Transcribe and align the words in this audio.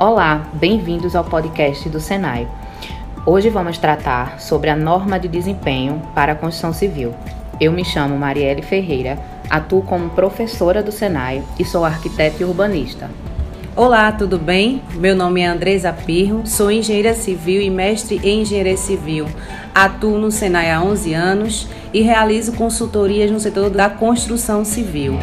Olá, 0.00 0.48
bem-vindos 0.54 1.14
ao 1.14 1.22
podcast 1.22 1.86
do 1.90 2.00
Senai. 2.00 2.48
Hoje 3.26 3.50
vamos 3.50 3.76
tratar 3.76 4.40
sobre 4.40 4.70
a 4.70 4.74
norma 4.74 5.20
de 5.20 5.28
desempenho 5.28 6.00
para 6.14 6.32
a 6.32 6.34
construção 6.34 6.72
civil. 6.72 7.12
Eu 7.60 7.70
me 7.70 7.84
chamo 7.84 8.16
Marielle 8.16 8.62
Ferreira, 8.62 9.18
atuo 9.50 9.82
como 9.82 10.08
professora 10.08 10.82
do 10.82 10.90
Senai 10.90 11.44
e 11.58 11.66
sou 11.66 11.84
arquiteta 11.84 12.42
e 12.42 12.46
urbanista. 12.46 13.10
Olá, 13.76 14.10
tudo 14.10 14.38
bem? 14.38 14.82
Meu 14.94 15.14
nome 15.14 15.42
é 15.42 15.46
Andresa 15.46 15.92
Pirro, 15.92 16.46
sou 16.46 16.70
engenheira 16.70 17.12
civil 17.12 17.60
e 17.60 17.68
mestre 17.68 18.18
em 18.24 18.40
engenharia 18.40 18.78
civil. 18.78 19.26
Atuo 19.74 20.16
no 20.16 20.30
Senai 20.30 20.70
há 20.70 20.82
11 20.82 21.12
anos 21.12 21.68
e 21.92 22.00
realizo 22.00 22.54
consultorias 22.54 23.30
no 23.30 23.38
setor 23.38 23.68
da 23.68 23.90
construção 23.90 24.64
civil. 24.64 25.18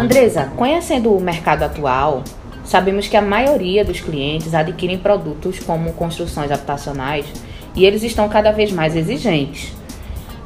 Andresa, 0.00 0.50
conhecendo 0.56 1.14
o 1.14 1.20
mercado 1.20 1.62
atual, 1.62 2.24
sabemos 2.64 3.06
que 3.06 3.16
a 3.16 3.22
maioria 3.22 3.84
dos 3.84 4.00
clientes 4.00 4.54
adquirem 4.54 4.98
produtos 4.98 5.58
como 5.58 5.92
construções 5.92 6.50
habitacionais 6.50 7.26
e 7.74 7.84
eles 7.84 8.02
estão 8.02 8.28
cada 8.28 8.50
vez 8.50 8.72
mais 8.72 8.96
exigentes. 8.96 9.72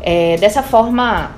É, 0.01 0.37
dessa 0.37 0.63
forma, 0.63 1.31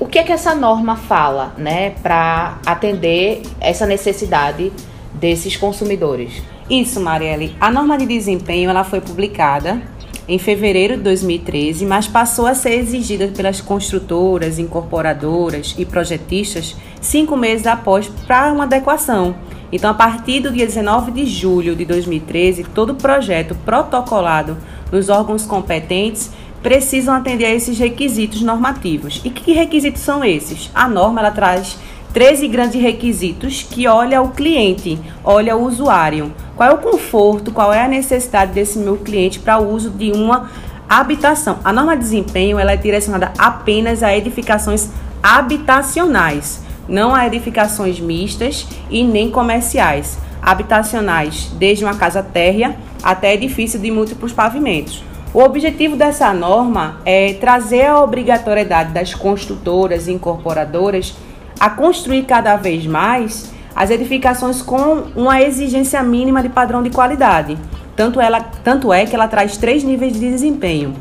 o 0.00 0.06
que 0.06 0.18
é 0.18 0.22
que 0.22 0.32
essa 0.32 0.54
norma 0.54 0.96
fala, 0.96 1.54
né, 1.56 1.90
para 2.02 2.58
atender 2.66 3.42
essa 3.60 3.86
necessidade 3.86 4.72
desses 5.14 5.56
consumidores? 5.56 6.42
Isso, 6.70 7.00
Marielle. 7.00 7.54
A 7.60 7.70
norma 7.70 7.98
de 7.98 8.06
desempenho 8.06 8.70
ela 8.70 8.82
foi 8.82 9.00
publicada 9.00 9.82
em 10.28 10.38
fevereiro 10.38 10.96
de 10.96 11.02
2013, 11.02 11.84
mas 11.84 12.06
passou 12.06 12.46
a 12.46 12.54
ser 12.54 12.74
exigida 12.74 13.28
pelas 13.28 13.60
construtoras, 13.60 14.58
incorporadoras 14.58 15.74
e 15.76 15.84
projetistas 15.84 16.76
cinco 17.00 17.36
meses 17.36 17.66
após 17.66 18.08
para 18.26 18.52
uma 18.52 18.64
adequação. 18.64 19.34
Então, 19.72 19.90
a 19.90 19.94
partir 19.94 20.40
do 20.40 20.52
dia 20.52 20.66
19 20.66 21.10
de 21.12 21.26
julho 21.26 21.74
de 21.74 21.84
2013, 21.84 22.64
todo 22.74 22.94
projeto 22.94 23.56
protocolado 23.64 24.58
nos 24.92 25.08
órgãos 25.08 25.46
competentes 25.46 26.30
precisam 26.62 27.14
atender 27.14 27.46
a 27.46 27.54
esses 27.54 27.78
requisitos 27.78 28.42
normativos. 28.42 29.20
E 29.24 29.30
que 29.30 29.52
requisitos 29.52 30.02
são 30.02 30.24
esses? 30.24 30.70
A 30.74 30.88
norma 30.88 31.20
ela 31.20 31.30
traz 31.30 31.78
13 32.12 32.46
grandes 32.48 32.80
requisitos 32.80 33.62
que 33.62 33.88
olha 33.88 34.20
o 34.20 34.28
cliente, 34.28 34.98
olha 35.24 35.56
o 35.56 35.64
usuário. 35.64 36.32
Qual 36.54 36.68
é 36.68 36.72
o 36.72 36.78
conforto, 36.78 37.50
qual 37.50 37.72
é 37.72 37.82
a 37.82 37.88
necessidade 37.88 38.52
desse 38.52 38.78
meu 38.78 38.98
cliente 38.98 39.38
para 39.38 39.58
o 39.58 39.72
uso 39.72 39.88
de 39.88 40.12
uma 40.12 40.50
habitação. 40.88 41.58
A 41.64 41.72
norma 41.72 41.96
de 41.96 42.02
desempenho 42.02 42.58
ela 42.58 42.72
é 42.72 42.76
direcionada 42.76 43.32
apenas 43.38 44.02
a 44.02 44.14
edificações 44.14 44.90
habitacionais, 45.22 46.62
não 46.86 47.14
a 47.14 47.26
edificações 47.26 47.98
mistas 47.98 48.66
e 48.90 49.02
nem 49.02 49.30
comerciais. 49.30 50.18
Habitacionais, 50.42 51.50
desde 51.54 51.84
uma 51.84 51.94
casa 51.94 52.22
térrea 52.22 52.76
até 53.02 53.32
edifício 53.32 53.78
de 53.78 53.90
múltiplos 53.90 54.32
pavimentos. 54.32 55.02
O 55.32 55.40
objetivo 55.40 55.96
dessa 55.96 56.30
norma 56.34 57.00
é 57.06 57.32
trazer 57.34 57.86
a 57.86 58.02
obrigatoriedade 58.02 58.92
das 58.92 59.14
construtoras 59.14 60.08
e 60.08 60.12
incorporadoras 60.12 61.16
a 61.62 61.70
construir 61.70 62.24
cada 62.24 62.56
vez 62.56 62.84
mais 62.86 63.52
as 63.72 63.88
edificações 63.88 64.60
com 64.60 65.04
uma 65.14 65.40
exigência 65.40 66.02
mínima 66.02 66.42
de 66.42 66.48
padrão 66.48 66.82
de 66.82 66.90
qualidade. 66.90 67.56
Tanto, 67.94 68.20
ela, 68.20 68.40
tanto 68.40 68.92
é 68.92 69.06
que 69.06 69.14
ela 69.14 69.28
traz 69.28 69.56
três 69.56 69.84
níveis 69.84 70.12
de 70.12 70.18
desempenho. 70.18 70.92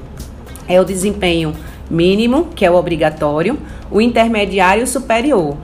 É 0.67 0.79
o 0.79 0.85
desempenho 0.85 1.55
mínimo, 1.89 2.49
que 2.55 2.63
é 2.63 2.69
o 2.69 2.75
obrigatório, 2.75 3.57
o 3.89 3.99
intermediário 3.99 4.81
e 4.81 4.83
o 4.83 4.87
superior. 4.87 5.57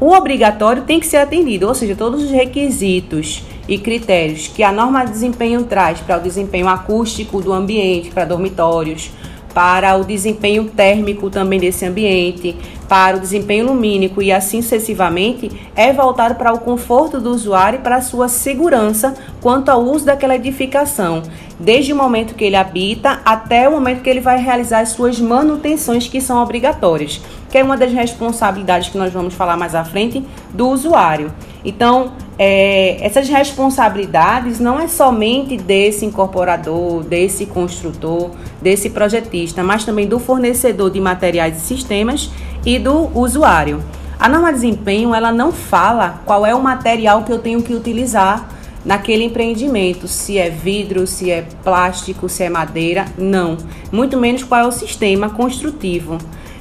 O 0.00 0.08
obrigatório 0.12 0.82
tem 0.82 0.98
que 0.98 1.06
ser 1.06 1.18
atendido, 1.18 1.68
ou 1.68 1.74
seja, 1.76 1.94
todos 1.94 2.24
os 2.24 2.30
requisitos 2.32 3.44
e 3.68 3.78
critérios 3.78 4.48
que 4.48 4.64
a 4.64 4.72
norma 4.72 5.04
de 5.04 5.12
desempenho 5.12 5.62
traz 5.62 6.00
para 6.00 6.18
o 6.18 6.20
desempenho 6.20 6.66
acústico 6.66 7.40
do 7.40 7.52
ambiente, 7.52 8.10
para 8.10 8.24
dormitórios, 8.24 9.12
para 9.54 9.96
o 9.96 10.04
desempenho 10.04 10.64
térmico 10.64 11.30
também 11.30 11.60
desse 11.60 11.84
ambiente, 11.84 12.56
para 12.88 13.16
o 13.16 13.20
desempenho 13.20 13.66
lumínico 13.66 14.20
e 14.20 14.30
assim 14.30 14.60
sucessivamente, 14.60 15.50
é 15.74 15.92
voltado 15.92 16.34
para 16.34 16.52
o 16.52 16.58
conforto 16.58 17.20
do 17.20 17.30
usuário 17.30 17.78
e 17.78 17.82
para 17.82 17.96
a 17.96 18.02
sua 18.02 18.28
segurança 18.28 19.14
quanto 19.40 19.70
ao 19.70 19.82
uso 19.82 20.04
daquela 20.04 20.36
edificação, 20.36 21.22
desde 21.58 21.92
o 21.92 21.96
momento 21.96 22.34
que 22.34 22.44
ele 22.44 22.56
habita 22.56 23.20
até 23.24 23.68
o 23.68 23.72
momento 23.72 24.02
que 24.02 24.10
ele 24.10 24.20
vai 24.20 24.38
realizar 24.38 24.80
as 24.80 24.90
suas 24.90 25.18
manutenções 25.18 26.06
que 26.08 26.20
são 26.20 26.42
obrigatórias, 26.42 27.20
que 27.50 27.58
é 27.58 27.64
uma 27.64 27.76
das 27.76 27.92
responsabilidades 27.92 28.88
que 28.88 28.98
nós 28.98 29.12
vamos 29.12 29.34
falar 29.34 29.56
mais 29.56 29.74
à 29.74 29.84
frente 29.84 30.24
do 30.52 30.68
usuário. 30.68 31.32
Então, 31.64 32.12
é, 32.44 32.96
essas 33.00 33.28
responsabilidades 33.28 34.58
não 34.58 34.80
é 34.80 34.88
somente 34.88 35.56
desse 35.56 36.04
incorporador, 36.04 37.04
desse 37.04 37.46
construtor, 37.46 38.32
desse 38.60 38.90
projetista, 38.90 39.62
mas 39.62 39.84
também 39.84 40.08
do 40.08 40.18
fornecedor 40.18 40.90
de 40.90 41.00
materiais 41.00 41.58
e 41.58 41.60
sistemas 41.60 42.32
e 42.66 42.80
do 42.80 43.16
usuário. 43.16 43.80
A 44.18 44.28
norma 44.28 44.48
de 44.48 44.54
desempenho 44.54 45.14
ela 45.14 45.30
não 45.30 45.52
fala 45.52 46.20
qual 46.26 46.44
é 46.44 46.52
o 46.52 46.60
material 46.60 47.22
que 47.22 47.32
eu 47.32 47.38
tenho 47.38 47.62
que 47.62 47.74
utilizar 47.74 48.48
naquele 48.84 49.22
empreendimento, 49.22 50.08
se 50.08 50.36
é 50.36 50.50
vidro, 50.50 51.06
se 51.06 51.30
é 51.30 51.46
plástico, 51.62 52.28
se 52.28 52.42
é 52.42 52.50
madeira, 52.50 53.04
não. 53.16 53.56
Muito 53.92 54.18
menos 54.18 54.42
qual 54.42 54.62
é 54.62 54.66
o 54.66 54.72
sistema 54.72 55.30
construtivo. 55.30 56.18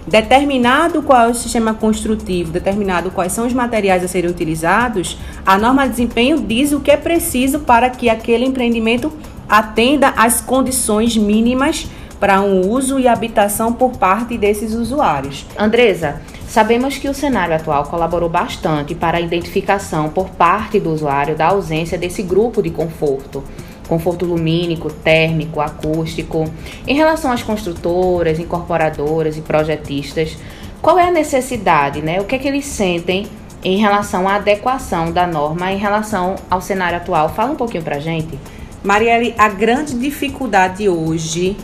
Determinado 0.08 1.04
qual 1.04 1.28
é 1.28 1.30
o 1.30 1.36
sistema 1.36 1.74
construtivo, 1.74 2.52
determinado 2.52 3.12
quais 3.12 3.32
são 3.32 3.46
os 3.46 3.54
materiais 3.54 4.04
a 4.04 4.08
serem 4.08 4.32
utilizados, 4.32 5.18
a 5.46 5.58
norma 5.58 5.84
de 5.84 5.92
desempenho 5.92 6.42
diz 6.42 6.72
o 6.72 6.80
que 6.80 6.90
é 6.90 6.98
preciso 6.98 7.60
para 7.60 7.90
que 7.90 8.10
aquele 8.10 8.46
empreendimento 8.46 9.14
atenda 9.48 10.10
às 10.18 10.42
condições 10.42 11.16
mínimas 11.16 11.88
para 12.20 12.42
um 12.42 12.68
uso 12.70 13.00
e 13.00 13.08
habitação 13.08 13.74
por 13.74 13.92
parte 13.92 14.38
desses 14.38 14.74
usuários. 14.74 15.46
Andresa, 15.58 16.22
sabemos 16.48 16.98
que 16.98 17.10
o 17.10 17.14
cenário 17.14 17.56
atual 17.56 17.84
colaborou 17.86 18.30
bastante 18.30 18.96
para 18.96 19.18
a 19.18 19.22
identificação 19.22 20.10
por 20.10 20.30
parte 20.30 20.80
do 20.80 20.92
usuário 20.92 21.36
da 21.36 21.48
ausência 21.48 21.98
desse 21.98 22.22
grupo 22.22 22.62
de 22.62 22.70
conforto 22.70 23.44
conforto 23.92 24.26
lumínico, 24.26 24.90
térmico, 24.90 25.60
acústico. 25.60 26.50
Em 26.88 26.96
relação 26.96 27.30
às 27.30 27.44
construtoras, 27.44 28.40
incorporadoras 28.40 29.38
e 29.38 29.42
projetistas, 29.42 30.38
qual 30.82 30.98
é 30.98 31.10
a 31.10 31.12
necessidade, 31.12 32.02
né? 32.02 32.22
O 32.22 32.24
que 32.24 32.36
é 32.36 32.38
que 32.38 32.48
eles 32.48 32.66
sentem 32.66 33.28
em 33.62 33.80
relação 33.80 34.30
à 34.30 34.36
adequação 34.36 35.12
da 35.12 35.28
norma 35.28 35.74
em 35.74 35.78
relação 35.78 36.38
ao 36.50 36.62
cenário 36.62 37.00
atual? 37.00 37.28
Fala 37.28 37.52
um 37.52 37.58
pouquinho 37.58 37.84
pra 37.84 38.00
gente. 38.00 38.40
Marielle, 38.82 39.36
a 39.38 39.50
grande 39.50 39.94
dificuldade 39.94 40.88
hoje, 40.88 41.58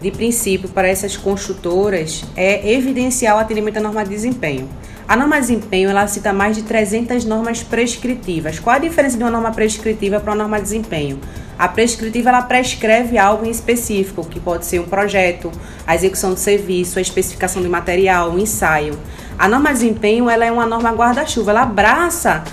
de 0.00 0.10
princípio, 0.10 0.70
para 0.70 0.88
essas 0.88 1.18
construtoras 1.18 2.24
é 2.34 2.72
evidenciar 2.72 3.36
o 3.36 3.40
atendimento 3.40 3.76
à 3.76 3.80
norma 3.80 4.02
de 4.04 4.08
desempenho. 4.08 4.66
A 5.06 5.14
norma 5.14 5.34
de 5.34 5.42
desempenho 5.42 5.90
ela 5.90 6.06
cita 6.06 6.32
mais 6.32 6.56
de 6.56 6.62
300 6.62 7.26
normas 7.26 7.62
prescritivas. 7.62 8.58
Qual 8.58 8.74
a 8.74 8.78
diferença 8.78 9.18
de 9.18 9.22
uma 9.22 9.30
norma 9.30 9.50
prescritiva 9.52 10.18
para 10.18 10.30
uma 10.30 10.38
norma 10.38 10.56
de 10.56 10.62
desempenho? 10.62 11.20
A 11.58 11.66
prescritiva 11.66 12.28
ela 12.28 12.42
prescreve 12.42 13.18
algo 13.18 13.44
em 13.44 13.50
específico, 13.50 14.24
que 14.24 14.38
pode 14.38 14.64
ser 14.64 14.78
um 14.78 14.84
projeto, 14.84 15.50
a 15.84 15.94
execução 15.94 16.32
de 16.32 16.40
serviço, 16.40 16.98
a 16.98 17.02
especificação 17.02 17.60
de 17.60 17.68
material, 17.68 18.30
um 18.30 18.38
ensaio. 18.38 18.96
A 19.36 19.48
norma 19.48 19.70
de 19.70 19.80
desempenho 19.80 20.30
ela 20.30 20.44
é 20.44 20.52
uma 20.52 20.66
norma 20.66 20.92
guarda-chuva, 20.92 21.50
ela 21.50 21.62
abraça 21.62 22.44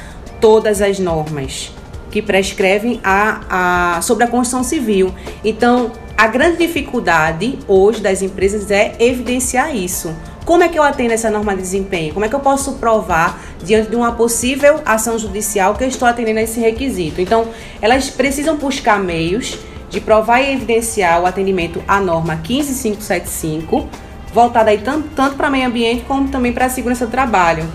todas 0.41 0.81
as 0.81 0.97
normas 0.97 1.71
que 2.09 2.21
prescrevem 2.21 2.99
a, 3.03 3.97
a, 3.97 4.01
sobre 4.01 4.23
a 4.23 4.27
construção 4.27 4.63
civil. 4.63 5.13
Então, 5.43 5.91
a 6.17 6.27
grande 6.27 6.57
dificuldade 6.57 7.59
hoje 7.67 8.01
das 8.01 8.21
empresas 8.21 8.71
é 8.71 8.95
evidenciar 8.99 9.75
isso. 9.75 10.15
Como 10.45 10.61
é 10.61 10.69
que 10.69 10.77
eu 10.77 10.83
atendo 10.83 11.11
essa 11.11 11.31
norma 11.31 11.55
de 11.55 11.63
desempenho? 11.63 12.13
Como 12.13 12.23
é 12.23 12.29
que 12.29 12.35
eu 12.35 12.39
posso 12.39 12.73
provar 12.73 13.43
diante 13.63 13.89
de 13.89 13.95
uma 13.95 14.11
possível 14.11 14.79
ação 14.85 15.17
judicial 15.17 15.73
que 15.73 15.83
eu 15.83 15.87
estou 15.87 16.07
atendendo 16.07 16.37
a 16.37 16.43
esse 16.43 16.59
requisito? 16.59 17.19
Então, 17.19 17.47
elas 17.81 18.11
precisam 18.11 18.55
buscar 18.55 18.99
meios 18.99 19.57
de 19.89 19.99
provar 19.99 20.41
e 20.41 20.53
evidenciar 20.53 21.19
o 21.19 21.25
atendimento 21.25 21.83
à 21.87 21.99
norma 21.99 22.39
15575, 22.43 23.89
voltada 24.31 24.69
aí 24.69 24.77
tanto, 24.77 25.09
tanto 25.15 25.35
para 25.35 25.49
meio 25.49 25.67
ambiente 25.67 26.03
como 26.07 26.29
também 26.29 26.53
para 26.53 26.65
a 26.65 26.69
segurança 26.69 27.07
do 27.07 27.11
trabalho. 27.11 27.65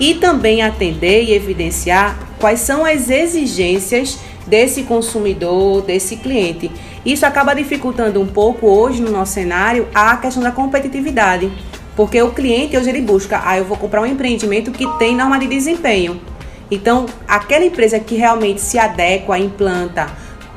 E 0.00 0.14
também 0.14 0.62
atender 0.62 1.22
e 1.22 1.32
evidenciar 1.32 2.18
quais 2.40 2.58
são 2.58 2.84
as 2.84 3.08
exigências 3.08 4.18
desse 4.44 4.82
consumidor, 4.82 5.82
desse 5.82 6.16
cliente. 6.16 6.72
Isso 7.04 7.24
acaba 7.24 7.54
dificultando 7.54 8.20
um 8.20 8.26
pouco 8.26 8.66
hoje 8.66 9.00
no 9.00 9.12
nosso 9.12 9.34
cenário 9.34 9.86
a 9.94 10.16
questão 10.16 10.42
da 10.42 10.50
competitividade. 10.50 11.52
Porque 11.96 12.20
o 12.22 12.30
cliente 12.30 12.76
hoje 12.76 12.90
ele 12.90 13.00
busca, 13.00 13.40
ah, 13.42 13.58
eu 13.58 13.64
vou 13.64 13.76
comprar 13.76 14.02
um 14.02 14.06
empreendimento 14.06 14.70
que 14.70 14.86
tem 14.98 15.16
norma 15.16 15.38
de 15.38 15.46
desempenho. 15.46 16.20
Então, 16.70 17.06
aquela 17.26 17.64
empresa 17.64 17.98
que 17.98 18.14
realmente 18.14 18.60
se 18.60 18.78
adequa, 18.78 19.38
implanta 19.38 20.06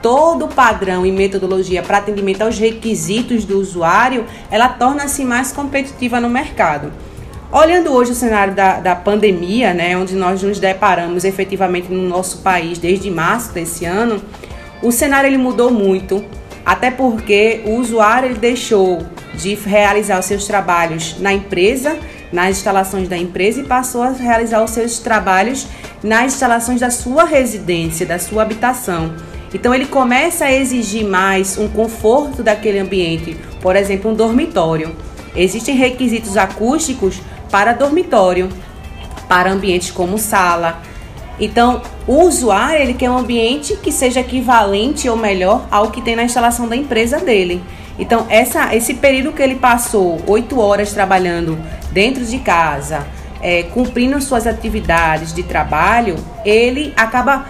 todo 0.02 0.46
o 0.46 0.48
padrão 0.48 1.06
e 1.06 1.12
metodologia 1.12 1.82
para 1.82 1.98
atendimento 1.98 2.42
aos 2.42 2.58
requisitos 2.58 3.46
do 3.46 3.60
usuário, 3.60 4.26
ela 4.50 4.70
torna-se 4.70 5.24
mais 5.24 5.52
competitiva 5.52 6.20
no 6.20 6.30
mercado. 6.30 6.92
Olhando 7.52 7.92
hoje 7.92 8.12
o 8.12 8.16
cenário 8.16 8.54
da, 8.54 8.80
da 8.80 8.96
pandemia, 8.96 9.74
né, 9.74 9.98
onde 9.98 10.16
nós 10.16 10.44
nos 10.44 10.60
deparamos 10.60 11.24
efetivamente 11.24 11.92
no 11.92 12.08
nosso 12.08 12.40
país 12.40 12.78
desde 12.78 13.10
março 13.10 13.52
desse 13.54 13.86
ano, 13.86 14.22
o 14.84 14.92
cenário 14.92 15.28
ele 15.28 15.38
mudou 15.38 15.72
muito, 15.72 16.24
até 16.70 16.92
porque 16.92 17.64
o 17.66 17.78
usuário 17.78 18.30
ele 18.30 18.38
deixou 18.38 19.00
de 19.34 19.56
realizar 19.56 20.20
os 20.20 20.26
seus 20.28 20.46
trabalhos 20.46 21.16
na 21.20 21.34
empresa, 21.34 21.98
nas 22.32 22.58
instalações 22.58 23.10
da 23.10 23.18
empresa 23.18 23.62
e 23.62 23.64
passou 23.64 24.04
a 24.04 24.12
realizar 24.12 24.64
os 24.64 24.70
seus 24.70 25.00
trabalhos 25.00 25.66
nas 26.04 26.34
instalações 26.34 26.80
da 26.80 26.92
sua 26.92 27.24
residência, 27.24 28.06
da 28.06 28.20
sua 28.20 28.44
habitação. 28.44 29.16
Então 29.52 29.74
ele 29.74 29.88
começa 29.88 30.46
a 30.46 30.52
exigir 30.52 31.04
mais 31.04 31.58
um 31.58 31.68
conforto 31.68 32.44
daquele 32.44 32.78
ambiente, 32.78 33.36
por 33.64 33.76
exemplo, 33.76 34.12
um 34.12 34.14
dormitório. 34.14 34.96
Existem 35.36 35.76
requisitos 35.76 36.38
acústicos 36.38 37.20
para 37.50 37.74
dormitório, 37.74 38.48
para 39.28 39.52
ambientes 39.52 39.90
como 39.90 40.20
sala. 40.20 40.84
Então, 41.40 41.82
o 42.06 42.24
usuário 42.24 42.82
ele 42.82 42.94
quer 42.94 43.10
um 43.10 43.18
ambiente 43.18 43.78
que 43.78 43.92
seja 43.92 44.20
equivalente 44.20 45.08
ou 45.08 45.16
melhor 45.16 45.66
ao 45.72 45.90
que 45.90 46.02
tem 46.02 46.16
na 46.16 46.24
instalação 46.24 46.68
da 46.68 46.76
empresa 46.76 47.20
dele. 47.20 47.64
Então, 47.98 48.26
essa, 48.30 48.76
esse 48.76 48.94
período 48.94 49.32
que 49.32 49.42
ele 49.42 49.56
passou 49.56 50.20
oito 50.28 50.60
horas 50.60 50.94
trabalhando 50.94 51.58
dentro 51.92 52.26
de 52.26 52.40
casa, 52.40 53.06
é, 53.42 53.64
cumprindo 53.64 54.20
suas 54.22 54.46
atividades 54.46 55.34
de 55.34 55.44
trabalho, 55.44 56.16
ele 56.46 56.94
acaba 56.96 57.46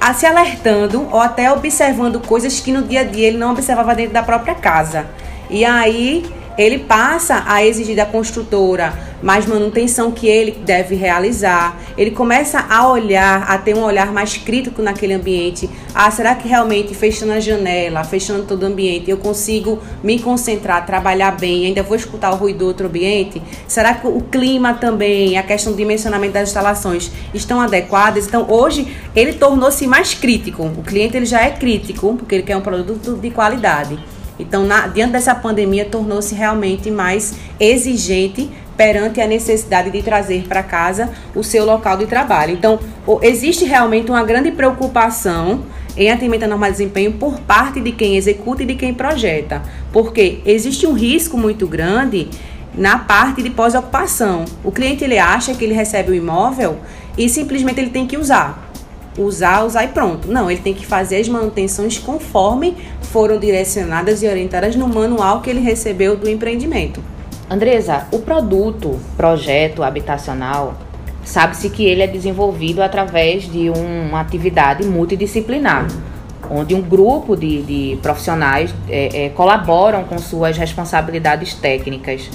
a, 0.00 0.12
se 0.14 0.26
alertando 0.26 1.06
ou 1.10 1.20
até 1.20 1.52
observando 1.52 2.20
coisas 2.20 2.60
que 2.60 2.72
no 2.72 2.82
dia 2.82 3.00
a 3.00 3.04
dia 3.04 3.28
ele 3.28 3.38
não 3.38 3.52
observava 3.52 3.94
dentro 3.94 4.12
da 4.12 4.22
própria 4.22 4.54
casa. 4.54 5.06
E 5.48 5.64
aí 5.64 6.24
ele 6.56 6.78
passa 6.78 7.44
a 7.46 7.64
exigir 7.64 7.96
da 7.96 8.06
construtora 8.06 9.12
mais 9.22 9.46
manutenção 9.46 10.10
que 10.10 10.26
ele 10.26 10.50
deve 10.50 10.94
realizar. 10.94 11.78
Ele 11.96 12.10
começa 12.10 12.58
a 12.68 12.88
olhar, 12.88 13.44
a 13.48 13.56
ter 13.56 13.74
um 13.74 13.84
olhar 13.84 14.12
mais 14.12 14.36
crítico 14.36 14.82
naquele 14.82 15.14
ambiente. 15.14 15.70
Ah, 15.94 16.10
será 16.10 16.34
que 16.34 16.48
realmente 16.48 16.94
fechando 16.94 17.32
a 17.32 17.40
janela, 17.40 18.02
fechando 18.02 18.42
todo 18.42 18.64
o 18.64 18.66
ambiente, 18.66 19.10
eu 19.10 19.16
consigo 19.16 19.78
me 20.02 20.18
concentrar, 20.18 20.84
trabalhar 20.84 21.32
bem? 21.32 21.66
Ainda 21.66 21.82
vou 21.82 21.96
escutar 21.96 22.32
o 22.32 22.36
ruído 22.36 22.58
do 22.58 22.66
outro 22.66 22.86
ambiente? 22.88 23.40
Será 23.68 23.94
que 23.94 24.06
o 24.06 24.20
clima 24.20 24.74
também, 24.74 25.38
a 25.38 25.42
questão 25.42 25.72
do 25.72 25.78
dimensionamento 25.78 26.34
das 26.34 26.48
instalações 26.48 27.10
estão 27.32 27.60
adequadas? 27.60 28.26
Então, 28.26 28.46
hoje 28.50 28.92
ele 29.14 29.34
tornou-se 29.34 29.86
mais 29.86 30.14
crítico. 30.14 30.64
O 30.64 30.82
cliente 30.82 31.16
ele 31.16 31.26
já 31.26 31.40
é 31.42 31.50
crítico 31.50 32.14
porque 32.16 32.34
ele 32.34 32.42
quer 32.42 32.56
um 32.56 32.60
produto 32.60 33.16
de 33.16 33.30
qualidade. 33.30 33.98
Então, 34.42 34.64
na, 34.64 34.86
diante 34.86 35.12
dessa 35.12 35.34
pandemia, 35.34 35.84
tornou-se 35.84 36.34
realmente 36.34 36.90
mais 36.90 37.34
exigente 37.58 38.50
perante 38.76 39.20
a 39.20 39.26
necessidade 39.26 39.90
de 39.90 40.02
trazer 40.02 40.44
para 40.48 40.62
casa 40.62 41.10
o 41.34 41.42
seu 41.42 41.64
local 41.64 41.96
de 41.96 42.06
trabalho. 42.06 42.52
Então, 42.52 42.78
existe 43.22 43.64
realmente 43.64 44.10
uma 44.10 44.22
grande 44.24 44.50
preocupação 44.50 45.64
em 45.96 46.10
atendimento 46.10 46.44
à 46.44 46.48
norma 46.48 46.66
de 46.66 46.72
desempenho 46.72 47.12
por 47.12 47.38
parte 47.40 47.80
de 47.80 47.92
quem 47.92 48.16
executa 48.16 48.62
e 48.62 48.66
de 48.66 48.74
quem 48.74 48.94
projeta, 48.94 49.62
porque 49.92 50.40
existe 50.44 50.86
um 50.86 50.94
risco 50.94 51.36
muito 51.36 51.66
grande 51.66 52.28
na 52.74 52.98
parte 52.98 53.42
de 53.42 53.50
pós-ocupação. 53.50 54.46
O 54.64 54.72
cliente 54.72 55.04
ele 55.04 55.18
acha 55.18 55.54
que 55.54 55.64
ele 55.64 55.74
recebe 55.74 56.10
o 56.10 56.14
imóvel 56.14 56.78
e 57.16 57.28
simplesmente 57.28 57.78
ele 57.78 57.90
tem 57.90 58.06
que 58.06 58.16
usar 58.16 58.71
usar, 59.18 59.64
usar 59.64 59.84
e 59.84 59.88
pronto. 59.88 60.28
Não, 60.28 60.50
ele 60.50 60.60
tem 60.60 60.74
que 60.74 60.86
fazer 60.86 61.16
as 61.16 61.28
manutenções 61.28 61.98
conforme 61.98 62.76
foram 63.00 63.38
direcionadas 63.38 64.22
e 64.22 64.28
orientadas 64.28 64.74
no 64.74 64.88
manual 64.88 65.40
que 65.40 65.50
ele 65.50 65.60
recebeu 65.60 66.16
do 66.16 66.28
empreendimento. 66.28 67.02
Andresa, 67.50 68.06
o 68.10 68.20
produto, 68.20 68.98
projeto 69.16 69.82
habitacional, 69.82 70.74
sabe-se 71.24 71.68
que 71.68 71.84
ele 71.84 72.02
é 72.02 72.06
desenvolvido 72.06 72.82
através 72.82 73.44
de 73.44 73.68
uma 73.68 74.20
atividade 74.20 74.84
multidisciplinar, 74.86 75.86
onde 76.50 76.74
um 76.74 76.80
grupo 76.80 77.36
de, 77.36 77.62
de 77.62 77.98
profissionais 78.00 78.74
é, 78.88 79.26
é, 79.26 79.28
colaboram 79.30 80.04
com 80.04 80.18
suas 80.18 80.56
responsabilidades 80.56 81.54
técnicas. 81.54 82.30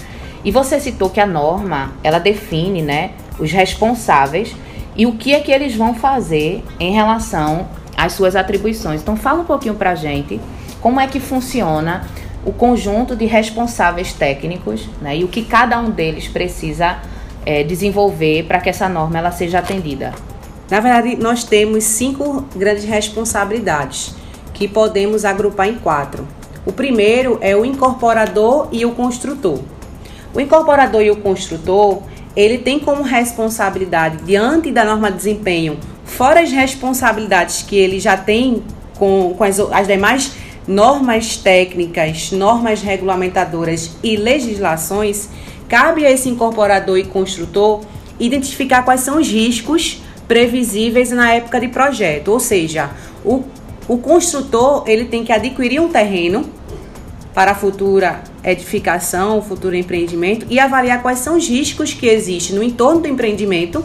E 0.45 0.51
você 0.51 0.79
citou 0.79 1.09
que 1.09 1.19
a 1.19 1.25
norma, 1.25 1.93
ela 2.03 2.19
define 2.19 2.81
né, 2.81 3.11
os 3.39 3.51
responsáveis 3.51 4.55
e 4.97 5.05
o 5.05 5.13
que 5.13 5.33
é 5.33 5.39
que 5.39 5.51
eles 5.51 5.75
vão 5.75 5.93
fazer 5.93 6.63
em 6.79 6.91
relação 6.91 7.67
às 7.95 8.13
suas 8.13 8.35
atribuições. 8.35 9.01
Então 9.01 9.15
fala 9.15 9.41
um 9.41 9.45
pouquinho 9.45 9.75
para 9.75 9.91
a 9.91 9.95
gente 9.95 10.41
como 10.81 10.99
é 10.99 11.07
que 11.07 11.19
funciona 11.19 12.07
o 12.45 12.51
conjunto 12.51 13.15
de 13.15 13.25
responsáveis 13.25 14.13
técnicos 14.13 14.87
né, 15.01 15.17
e 15.17 15.23
o 15.23 15.27
que 15.27 15.43
cada 15.43 15.79
um 15.79 15.89
deles 15.89 16.27
precisa 16.27 16.97
é, 17.45 17.63
desenvolver 17.63 18.43
para 18.43 18.59
que 18.59 18.69
essa 18.69 18.89
norma 18.89 19.17
ela 19.17 19.31
seja 19.31 19.59
atendida. 19.59 20.13
Na 20.69 20.79
verdade, 20.79 21.15
nós 21.15 21.43
temos 21.43 21.83
cinco 21.83 22.45
grandes 22.55 22.83
responsabilidades 22.83 24.15
que 24.53 24.67
podemos 24.67 25.23
agrupar 25.23 25.67
em 25.67 25.75
quatro. 25.75 26.27
O 26.65 26.73
primeiro 26.73 27.37
é 27.39 27.55
o 27.55 27.63
incorporador 27.63 28.67
e 28.71 28.85
o 28.85 28.91
construtor. 28.91 29.59
O 30.33 30.41
incorporador 30.41 31.01
e 31.01 31.09
o 31.09 31.15
construtor 31.17 32.01
ele 32.37 32.59
tem 32.59 32.77
como 32.77 33.01
responsabilidade 33.01 34.17
diante 34.23 34.71
da 34.71 34.85
norma 34.85 35.09
de 35.09 35.17
desempenho, 35.17 35.79
fora 36.05 36.39
as 36.41 36.51
responsabilidades 36.51 37.63
que 37.63 37.75
ele 37.75 37.99
já 37.99 38.15
tem 38.15 38.61
com, 38.99 39.33
com 39.35 39.43
as, 39.43 39.59
as 39.59 39.87
demais 39.87 40.33
normas 40.67 41.37
técnicas, 41.37 42.31
normas 42.31 42.83
regulamentadoras 42.83 43.97
e 44.03 44.15
legislações, 44.15 45.29
cabe 45.67 46.05
a 46.05 46.11
esse 46.11 46.29
incorporador 46.29 46.99
e 46.99 47.05
construtor 47.05 47.81
identificar 48.19 48.83
quais 48.83 49.01
são 49.01 49.19
os 49.19 49.27
riscos 49.27 50.03
previsíveis 50.27 51.09
na 51.09 51.33
época 51.33 51.59
de 51.59 51.69
projeto, 51.69 52.27
ou 52.27 52.39
seja, 52.39 52.91
o, 53.25 53.43
o 53.87 53.97
construtor 53.97 54.83
ele 54.85 55.05
tem 55.05 55.23
que 55.23 55.31
adquirir 55.31 55.79
um 55.79 55.89
terreno 55.89 56.47
para 57.33 57.51
a 57.51 57.55
futura 57.55 58.21
edificação, 58.51 59.41
futuro 59.41 59.75
empreendimento 59.75 60.45
e 60.49 60.59
avaliar 60.59 61.01
quais 61.01 61.19
são 61.19 61.35
os 61.37 61.47
riscos 61.47 61.93
que 61.93 62.07
existem 62.07 62.55
no 62.55 62.63
entorno 62.63 63.01
do 63.01 63.07
empreendimento 63.07 63.83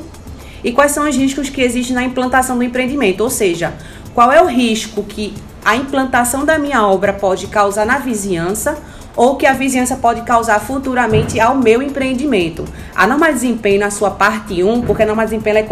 e 0.62 0.72
quais 0.72 0.92
são 0.92 1.08
os 1.08 1.16
riscos 1.16 1.48
que 1.48 1.60
existem 1.60 1.94
na 1.94 2.04
implantação 2.04 2.56
do 2.56 2.62
empreendimento, 2.62 3.22
ou 3.22 3.30
seja, 3.30 3.74
qual 4.14 4.30
é 4.30 4.40
o 4.40 4.46
risco 4.46 5.02
que 5.02 5.34
a 5.64 5.76
implantação 5.76 6.44
da 6.44 6.58
minha 6.58 6.86
obra 6.86 7.12
pode 7.12 7.46
causar 7.46 7.86
na 7.86 7.98
vizinhança 7.98 8.78
ou 9.14 9.36
que 9.36 9.46
a 9.46 9.52
vizinhança 9.52 9.96
pode 9.96 10.22
causar 10.22 10.58
futuramente 10.60 11.38
ao 11.38 11.56
meu 11.56 11.82
empreendimento. 11.82 12.64
A 12.94 13.06
norma 13.06 13.26
de 13.26 13.34
desempenho, 13.34 13.80
na 13.80 13.90
sua 13.90 14.10
parte 14.10 14.62
1, 14.62 14.82
porque 14.82 15.02
a 15.02 15.06
norma 15.06 15.24
de 15.24 15.30
desempenho 15.30 15.58
é 15.58 15.66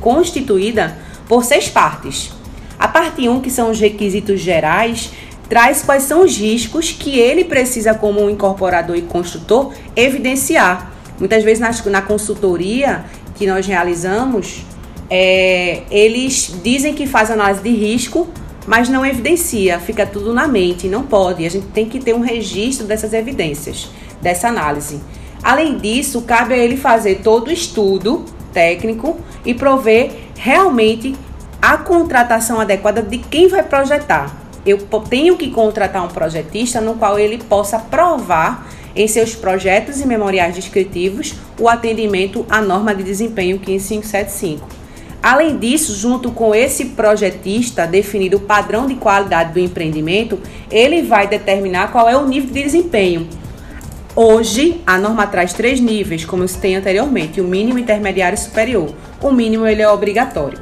constituída 0.00 0.96
por 1.28 1.44
seis 1.44 1.68
partes. 1.68 2.32
A 2.78 2.88
parte 2.88 3.28
1, 3.28 3.40
que 3.40 3.50
são 3.50 3.70
os 3.70 3.78
requisitos 3.78 4.40
gerais, 4.40 5.10
traz 5.50 5.82
quais 5.82 6.04
são 6.04 6.22
os 6.22 6.38
riscos 6.38 6.92
que 6.92 7.18
ele 7.18 7.44
precisa, 7.44 7.92
como 7.92 8.30
incorporador 8.30 8.96
e 8.96 9.02
construtor, 9.02 9.74
evidenciar. 9.96 10.92
Muitas 11.18 11.42
vezes 11.42 11.58
na, 11.58 11.72
na 11.90 12.00
consultoria 12.00 13.04
que 13.34 13.48
nós 13.48 13.66
realizamos, 13.66 14.64
é, 15.10 15.82
eles 15.90 16.54
dizem 16.62 16.94
que 16.94 17.04
faz 17.04 17.32
análise 17.32 17.62
de 17.62 17.70
risco, 17.70 18.28
mas 18.64 18.88
não 18.88 19.04
evidencia, 19.04 19.80
fica 19.80 20.06
tudo 20.06 20.32
na 20.32 20.46
mente, 20.46 20.86
não 20.86 21.02
pode. 21.02 21.44
A 21.44 21.50
gente 21.50 21.66
tem 21.66 21.88
que 21.88 21.98
ter 21.98 22.14
um 22.14 22.20
registro 22.20 22.86
dessas 22.86 23.12
evidências, 23.12 23.90
dessa 24.22 24.46
análise. 24.46 25.00
Além 25.42 25.78
disso, 25.78 26.22
cabe 26.22 26.54
a 26.54 26.58
ele 26.58 26.76
fazer 26.76 27.22
todo 27.24 27.48
o 27.48 27.52
estudo 27.52 28.24
técnico 28.52 29.18
e 29.44 29.52
prover 29.52 30.12
realmente 30.36 31.16
a 31.60 31.76
contratação 31.76 32.60
adequada 32.60 33.02
de 33.02 33.18
quem 33.18 33.48
vai 33.48 33.64
projetar 33.64 34.39
eu 34.64 34.78
tenho 35.08 35.36
que 35.36 35.50
contratar 35.50 36.04
um 36.04 36.08
projetista 36.08 36.80
no 36.80 36.94
qual 36.94 37.18
ele 37.18 37.38
possa 37.38 37.78
provar 37.78 38.68
em 38.94 39.06
seus 39.06 39.34
projetos 39.34 40.00
e 40.00 40.06
memoriais 40.06 40.54
descritivos 40.54 41.34
o 41.58 41.68
atendimento 41.68 42.44
à 42.48 42.60
norma 42.60 42.94
de 42.94 43.02
desempenho 43.02 43.58
15575. 43.58 44.80
Além 45.22 45.58
disso, 45.58 45.94
junto 45.94 46.32
com 46.32 46.54
esse 46.54 46.86
projetista 46.86 47.86
definido 47.86 48.38
o 48.38 48.40
padrão 48.40 48.86
de 48.86 48.94
qualidade 48.94 49.52
do 49.52 49.58
empreendimento, 49.58 50.38
ele 50.70 51.02
vai 51.02 51.28
determinar 51.28 51.92
qual 51.92 52.08
é 52.08 52.16
o 52.16 52.26
nível 52.26 52.50
de 52.50 52.62
desempenho. 52.62 53.28
Hoje, 54.16 54.80
a 54.86 54.98
norma 54.98 55.26
traz 55.26 55.52
três 55.52 55.78
níveis, 55.78 56.24
como 56.24 56.42
eu 56.42 56.48
citei 56.48 56.74
anteriormente, 56.74 57.40
o 57.40 57.44
mínimo, 57.44 57.78
intermediário 57.78 58.34
e 58.34 58.40
superior. 58.40 58.92
O 59.22 59.30
mínimo 59.30 59.66
ele 59.66 59.82
é 59.82 59.88
obrigatório. 59.88 60.58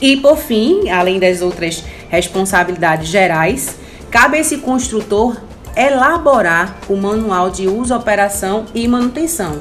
E 0.00 0.16
por 0.16 0.36
fim, 0.36 0.88
além 0.88 1.18
das 1.18 1.42
outras 1.42 1.82
responsabilidades 2.08 3.08
gerais, 3.08 3.76
cabe 4.10 4.36
a 4.36 4.40
esse 4.40 4.58
construtor 4.58 5.36
elaborar 5.76 6.76
o 6.88 6.96
manual 6.96 7.50
de 7.50 7.68
uso, 7.68 7.94
operação 7.94 8.64
e 8.74 8.88
manutenção, 8.88 9.60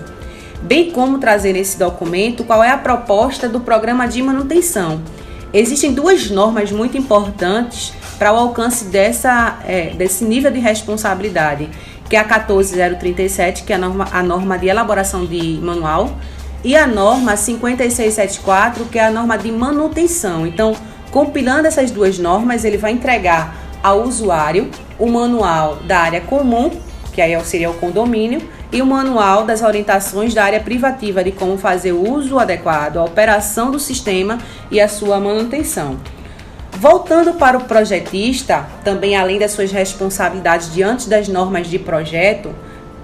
bem 0.61 0.91
como 0.91 1.19
trazer 1.19 1.53
nesse 1.53 1.77
documento 1.77 2.43
qual 2.43 2.63
é 2.63 2.71
a 2.71 2.77
proposta 2.77 3.49
do 3.49 3.59
programa 3.59 4.07
de 4.07 4.21
manutenção. 4.21 5.01
Existem 5.53 5.93
duas 5.93 6.29
normas 6.29 6.71
muito 6.71 6.97
importantes 6.97 7.93
para 8.17 8.33
o 8.33 8.37
alcance 8.37 8.85
dessa, 8.85 9.59
é, 9.65 9.91
desse 9.91 10.23
nível 10.23 10.51
de 10.51 10.59
responsabilidade, 10.59 11.69
que 12.09 12.15
é 12.15 12.19
a 12.19 12.23
14037, 12.23 13.63
que 13.63 13.73
é 13.73 13.75
a 13.75 13.79
norma, 13.79 14.07
a 14.11 14.23
norma 14.23 14.57
de 14.57 14.67
elaboração 14.67 15.25
de 15.25 15.59
manual, 15.61 16.17
e 16.63 16.75
a 16.75 16.87
norma 16.87 17.37
5674, 17.37 18.85
que 18.85 18.97
é 18.97 19.05
a 19.05 19.11
norma 19.11 19.37
de 19.37 19.51
manutenção. 19.51 20.47
Então, 20.47 20.75
compilando 21.15 21.65
essas 21.65 21.91
duas 21.91 22.19
normas, 22.19 22.65
ele 22.65 22.75
vai 22.75 22.91
entregar 22.91 23.55
ao 23.81 24.01
usuário 24.01 24.69
o 24.99 25.09
manual 25.09 25.77
da 25.77 25.99
área 25.99 26.19
comum, 26.19 26.69
que 27.13 27.21
aí 27.21 27.41
seria 27.45 27.69
o 27.69 27.73
condomínio, 27.75 28.41
e 28.69 28.81
o 28.81 28.85
manual 28.85 29.45
das 29.45 29.61
orientações 29.61 30.33
da 30.33 30.43
área 30.43 30.59
privativa 30.59 31.23
de 31.23 31.31
como 31.31 31.57
fazer 31.57 31.93
o 31.93 32.11
uso 32.11 32.37
adequado, 32.37 32.97
a 32.97 33.05
operação 33.05 33.71
do 33.71 33.79
sistema 33.79 34.39
e 34.69 34.81
a 34.81 34.89
sua 34.89 35.17
manutenção. 35.17 35.97
Voltando 36.73 37.35
para 37.35 37.57
o 37.57 37.63
projetista, 37.63 38.65
também 38.83 39.15
além 39.15 39.39
das 39.39 39.53
suas 39.53 39.71
responsabilidades 39.71 40.73
diante 40.73 41.07
das 41.07 41.29
normas 41.29 41.67
de 41.67 41.79
projeto, 41.79 42.53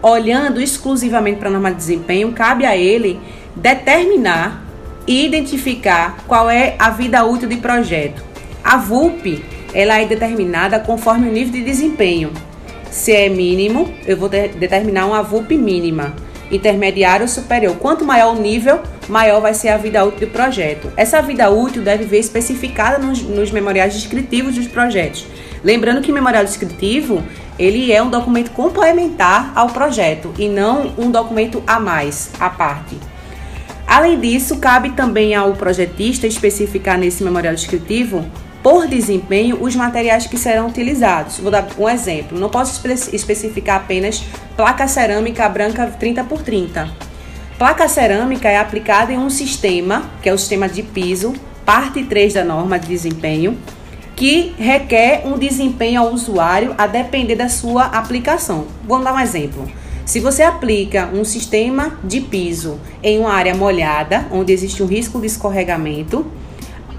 olhando 0.02 0.60
exclusivamente 0.60 1.40
para 1.40 1.48
a 1.48 1.52
norma 1.54 1.72
de 1.72 1.78
desempenho, 1.78 2.34
cabe 2.34 2.66
a 2.66 2.76
ele 2.76 3.22
determinar 3.56 4.70
e 5.12 5.26
identificar 5.26 6.24
qual 6.26 6.50
é 6.50 6.74
a 6.80 6.90
vida 6.90 7.26
útil 7.26 7.50
de 7.50 7.58
projeto. 7.58 8.24
A 8.64 8.78
VUP 8.78 9.44
ela 9.74 10.00
é 10.00 10.06
determinada 10.06 10.80
conforme 10.80 11.28
o 11.28 11.32
nível 11.32 11.52
de 11.52 11.66
desempenho. 11.66 12.32
Se 12.90 13.12
é 13.12 13.28
mínimo, 13.28 13.94
eu 14.08 14.16
vou 14.16 14.30
determinar 14.30 15.06
uma 15.08 15.22
VUP 15.22 15.58
mínima 15.58 16.16
intermediário 16.50 17.24
ou 17.24 17.28
superior. 17.28 17.76
Quanto 17.76 18.06
maior 18.06 18.38
o 18.38 18.42
nível, 18.42 18.82
maior 19.10 19.42
vai 19.42 19.54
ser 19.54 19.68
a 19.70 19.78
vida 19.78 20.04
útil 20.06 20.28
do 20.28 20.28
projeto. 20.28 20.90
Essa 20.96 21.22
vida 21.22 21.50
útil 21.50 21.82
deve 21.82 22.06
vir 22.06 22.20
especificada 22.20 22.98
nos, 22.98 23.22
nos 23.22 23.52
memoriais 23.52 23.94
descritivos 23.94 24.56
dos 24.56 24.68
projetos. 24.68 25.28
Lembrando 25.62 26.02
que 26.02 26.12
o 26.12 26.16
memorial 26.16 26.46
descritivo 26.46 27.22
ele 27.60 27.92
é 27.92 28.02
um 28.02 28.10
documento 28.10 28.52
complementar 28.52 29.52
ao 29.56 29.68
projeto 29.68 30.34
e 30.40 30.48
não 30.48 30.94
um 30.98 31.12
documento 31.12 31.62
a 31.68 31.82
mais, 31.82 32.32
à 32.40 32.50
parte. 32.50 33.11
Além 33.92 34.18
disso, 34.18 34.56
cabe 34.56 34.92
também 34.92 35.36
ao 35.36 35.52
projetista 35.52 36.26
especificar 36.26 36.98
nesse 36.98 37.22
memorial 37.26 37.54
descritivo 37.54 38.26
por 38.64 38.88
desempenho 38.88 39.62
os 39.62 39.76
materiais 39.76 40.26
que 40.26 40.38
serão 40.38 40.68
utilizados. 40.68 41.40
Vou 41.40 41.52
dar 41.52 41.68
um 41.78 41.90
exemplo. 41.90 42.40
Não 42.40 42.48
posso 42.48 42.88
especificar 42.88 43.76
apenas 43.76 44.24
placa 44.56 44.88
cerâmica 44.88 45.50
branca 45.50 45.88
30 45.88 46.24
por 46.24 46.42
30. 46.42 46.90
Placa 47.58 47.86
cerâmica 47.90 48.48
é 48.48 48.58
aplicada 48.58 49.12
em 49.12 49.18
um 49.18 49.30
sistema, 49.30 50.10
que 50.24 50.30
é 50.30 50.34
o 50.34 50.38
sistema 50.38 50.70
de 50.70 50.84
piso, 50.84 51.34
parte 51.66 52.02
3 52.02 52.36
da 52.36 52.46
norma 52.46 52.80
de 52.80 52.88
desempenho, 52.88 53.58
que 54.16 54.56
requer 54.58 55.24
um 55.26 55.38
desempenho 55.38 56.00
ao 56.00 56.14
usuário 56.14 56.74
a 56.78 56.88
depender 56.88 57.36
da 57.36 57.50
sua 57.50 57.88
aplicação. 57.88 58.68
Vamos 58.88 59.04
dar 59.04 59.14
um 59.14 59.20
exemplo. 59.20 59.81
Se 60.12 60.20
você 60.20 60.44
aplica 60.44 61.10
um 61.14 61.24
sistema 61.24 61.98
de 62.04 62.20
piso 62.20 62.78
em 63.02 63.18
uma 63.18 63.32
área 63.32 63.56
molhada, 63.56 64.28
onde 64.30 64.52
existe 64.52 64.84
um 64.84 64.86
risco 64.86 65.22
de 65.22 65.28
escorregamento, 65.28 66.30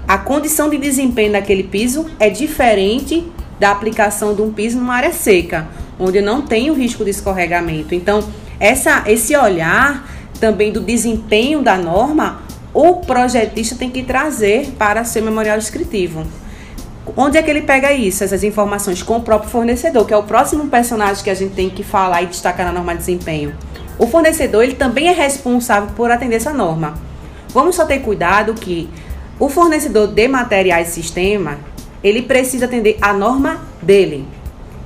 a 0.07 0.17
condição 0.17 0.67
de 0.67 0.79
desempenho 0.79 1.31
daquele 1.31 1.61
piso 1.61 2.07
é 2.19 2.27
diferente 2.27 3.23
da 3.59 3.69
aplicação 3.69 4.33
de 4.33 4.41
um 4.41 4.51
piso 4.51 4.79
numa 4.79 4.95
área 4.95 5.13
seca, 5.13 5.67
onde 5.99 6.21
não 6.21 6.41
tem 6.41 6.71
o 6.71 6.73
risco 6.73 7.03
de 7.03 7.11
escorregamento. 7.11 7.93
Então, 7.93 8.27
essa, 8.59 9.03
esse 9.05 9.37
olhar 9.37 10.09
também 10.39 10.71
do 10.71 10.79
desempenho 10.79 11.61
da 11.61 11.77
norma, 11.77 12.41
o 12.73 12.95
projetista 12.95 13.75
tem 13.75 13.91
que 13.91 14.01
trazer 14.01 14.71
para 14.75 15.03
seu 15.03 15.21
memorial 15.21 15.59
descritivo. 15.59 16.25
Onde 17.17 17.37
é 17.37 17.43
que 17.43 17.49
ele 17.49 17.61
pega 17.61 17.91
isso, 17.91 18.23
essas 18.23 18.43
informações? 18.43 19.03
Com 19.03 19.17
o 19.17 19.21
próprio 19.21 19.49
fornecedor, 19.49 20.05
que 20.05 20.13
é 20.13 20.17
o 20.17 20.23
próximo 20.23 20.67
personagem 20.67 21.23
que 21.23 21.29
a 21.29 21.33
gente 21.33 21.53
tem 21.53 21.69
que 21.69 21.83
falar 21.83 22.21
e 22.21 22.27
destacar 22.27 22.65
na 22.65 22.71
norma 22.71 22.93
de 22.93 22.99
desempenho. 22.99 23.53
O 23.99 24.07
fornecedor 24.07 24.63
ele 24.63 24.75
também 24.75 25.09
é 25.09 25.11
responsável 25.11 25.89
por 25.95 26.09
atender 26.09 26.37
essa 26.37 26.53
norma. 26.53 26.93
Vamos 27.49 27.75
só 27.75 27.85
ter 27.85 27.99
cuidado 27.99 28.53
que 28.53 28.89
o 29.39 29.49
fornecedor 29.49 30.07
de 30.07 30.27
materiais 30.27 30.87
sistema, 30.87 31.57
ele 32.03 32.21
precisa 32.21 32.65
atender 32.65 32.97
a 33.01 33.13
norma 33.13 33.61
dele. 33.81 34.25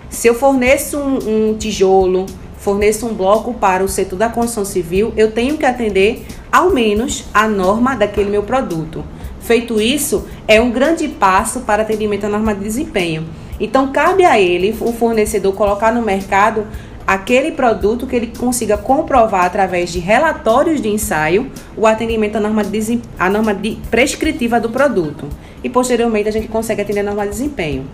Se 0.09 0.27
eu 0.27 0.33
forneço 0.33 0.97
um, 0.97 1.51
um 1.51 1.57
tijolo, 1.57 2.25
forneço 2.57 3.05
um 3.05 3.13
bloco 3.13 3.53
para 3.53 3.83
o 3.83 3.87
setor 3.87 4.17
da 4.17 4.29
construção 4.29 4.65
civil, 4.65 5.13
eu 5.15 5.31
tenho 5.31 5.57
que 5.57 5.65
atender 5.65 6.25
ao 6.51 6.71
menos 6.71 7.25
a 7.33 7.47
norma 7.47 7.95
daquele 7.95 8.29
meu 8.29 8.43
produto. 8.43 9.03
Feito 9.47 9.79
isso, 9.79 10.27
é 10.45 10.59
um 10.59 10.69
grande 10.69 11.07
passo 11.07 11.61
para 11.61 11.83
atendimento 11.83 12.25
à 12.25 12.29
norma 12.29 12.53
de 12.53 12.59
desempenho. 12.59 13.25
Então, 13.57 13.93
cabe 13.93 14.25
a 14.25 14.37
ele, 14.37 14.75
o 14.81 14.91
fornecedor, 14.91 15.53
colocar 15.53 15.89
no 15.93 16.01
mercado 16.01 16.67
aquele 17.07 17.53
produto 17.53 18.05
que 18.05 18.13
ele 18.13 18.33
consiga 18.37 18.77
comprovar 18.77 19.45
através 19.45 19.89
de 19.89 19.99
relatórios 19.99 20.81
de 20.81 20.89
ensaio 20.89 21.49
o 21.77 21.87
atendimento 21.87 22.35
à 22.35 22.41
norma, 22.41 22.61
de, 22.61 22.99
à 23.17 23.29
norma 23.29 23.53
de 23.53 23.77
prescritiva 23.89 24.59
do 24.59 24.69
produto. 24.69 25.29
E 25.63 25.69
posteriormente 25.69 26.27
a 26.27 26.31
gente 26.33 26.49
consegue 26.49 26.81
atender 26.81 26.99
a 26.99 27.03
norma 27.03 27.23
de 27.23 27.29
desempenho. 27.29 27.87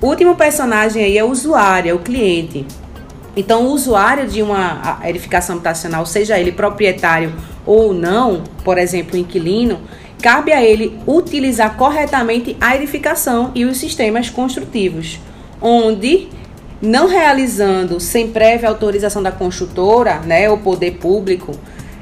O 0.00 0.06
último 0.06 0.34
personagem 0.34 1.04
aí 1.04 1.18
é 1.18 1.22
o 1.22 1.28
usuário, 1.30 1.90
é 1.90 1.94
o 1.94 1.98
cliente. 1.98 2.64
Então, 3.36 3.66
o 3.66 3.72
usuário 3.72 4.26
de 4.26 4.40
uma 4.40 4.98
edificação 5.04 5.56
habitacional, 5.56 6.06
seja 6.06 6.38
ele 6.38 6.52
proprietário 6.52 7.34
ou 7.66 7.92
não, 7.92 8.44
por 8.64 8.78
exemplo, 8.78 9.18
inquilino, 9.18 9.78
cabe 10.20 10.52
a 10.52 10.62
ele 10.64 10.98
utilizar 11.06 11.76
corretamente 11.76 12.56
a 12.60 12.74
edificação 12.74 13.52
e 13.54 13.64
os 13.64 13.76
sistemas 13.76 14.30
construtivos, 14.30 15.20
onde 15.60 16.28
não 16.80 17.06
realizando 17.08 17.98
sem 18.00 18.30
prévia 18.30 18.68
autorização 18.68 19.22
da 19.22 19.32
construtora, 19.32 20.20
né, 20.20 20.48
ou 20.50 20.58
poder 20.58 20.92
público, 20.98 21.58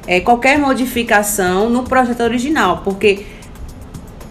é, 0.07 0.21
qualquer 0.21 0.59
modificação 0.59 1.69
no 1.69 1.85
projeto 1.85 2.23
original, 2.23 2.83
porque 2.85 3.25